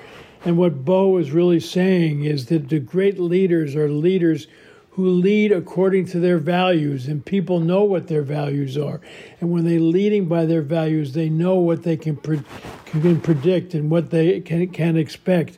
And 0.44 0.58
what 0.58 0.84
Bo 0.84 1.16
is 1.18 1.30
really 1.30 1.60
saying 1.60 2.24
is 2.24 2.46
that 2.46 2.68
the 2.68 2.80
great 2.80 3.18
leaders 3.18 3.74
are 3.74 3.88
leaders 3.88 4.46
who 4.90 5.08
lead 5.08 5.52
according 5.52 6.04
to 6.04 6.20
their 6.20 6.36
values, 6.36 7.08
and 7.08 7.24
people 7.24 7.60
know 7.60 7.82
what 7.82 8.08
their 8.08 8.22
values 8.22 8.76
are. 8.76 9.00
And 9.40 9.50
when 9.50 9.64
they're 9.64 9.80
leading 9.80 10.26
by 10.26 10.44
their 10.44 10.60
values, 10.60 11.14
they 11.14 11.30
know 11.30 11.54
what 11.54 11.82
they 11.82 11.96
can, 11.96 12.16
pre- 12.16 12.42
can 12.84 13.20
predict 13.20 13.72
and 13.72 13.90
what 13.90 14.10
they 14.10 14.40
can, 14.40 14.68
can 14.68 14.98
expect. 14.98 15.56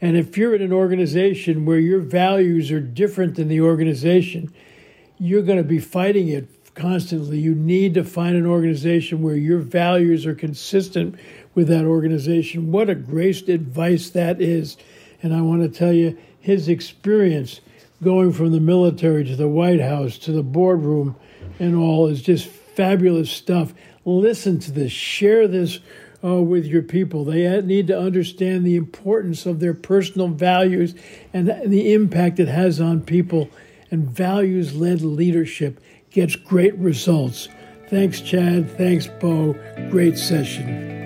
And 0.00 0.16
if 0.16 0.36
you're 0.36 0.54
in 0.54 0.62
an 0.62 0.72
organization 0.72 1.64
where 1.64 1.80
your 1.80 1.98
values 1.98 2.70
are 2.70 2.78
different 2.78 3.34
than 3.34 3.48
the 3.48 3.60
organization, 3.60 4.54
you're 5.18 5.42
going 5.42 5.58
to 5.58 5.64
be 5.64 5.80
fighting 5.80 6.28
it 6.28 6.48
constantly. 6.76 7.40
You 7.40 7.54
need 7.54 7.94
to 7.94 8.04
find 8.04 8.36
an 8.36 8.46
organization 8.46 9.22
where 9.22 9.34
your 9.34 9.58
values 9.58 10.26
are 10.26 10.34
consistent 10.34 11.16
with 11.54 11.66
that 11.68 11.84
organization. 11.84 12.70
What 12.70 12.88
a 12.88 12.94
great 12.94 13.48
advice 13.48 14.10
that 14.10 14.40
is. 14.40 14.76
And 15.22 15.34
I 15.34 15.40
want 15.40 15.62
to 15.62 15.68
tell 15.68 15.92
you, 15.92 16.16
his 16.38 16.68
experience 16.68 17.60
going 18.02 18.32
from 18.32 18.52
the 18.52 18.60
military 18.60 19.24
to 19.24 19.34
the 19.34 19.48
White 19.48 19.80
House 19.80 20.18
to 20.18 20.32
the 20.32 20.42
boardroom 20.42 21.16
and 21.58 21.74
all 21.74 22.06
is 22.06 22.22
just 22.22 22.46
fabulous 22.46 23.30
stuff. 23.30 23.72
Listen 24.04 24.60
to 24.60 24.70
this, 24.70 24.92
share 24.92 25.48
this 25.48 25.80
uh, 26.22 26.42
with 26.42 26.66
your 26.66 26.82
people. 26.82 27.24
They 27.24 27.60
need 27.62 27.86
to 27.86 27.98
understand 27.98 28.64
the 28.66 28.76
importance 28.76 29.46
of 29.46 29.60
their 29.60 29.74
personal 29.74 30.28
values 30.28 30.94
and 31.32 31.48
the 31.48 31.94
impact 31.94 32.38
it 32.38 32.48
has 32.48 32.80
on 32.80 33.02
people. 33.02 33.48
And 33.90 34.08
values 34.08 34.74
led 34.74 35.00
leadership 35.00 35.80
gets 36.16 36.34
great 36.34 36.74
results. 36.78 37.50
Thanks, 37.90 38.22
Chad. 38.22 38.74
Thanks, 38.78 39.06
Bo. 39.06 39.52
Great 39.90 40.16
session. 40.16 41.05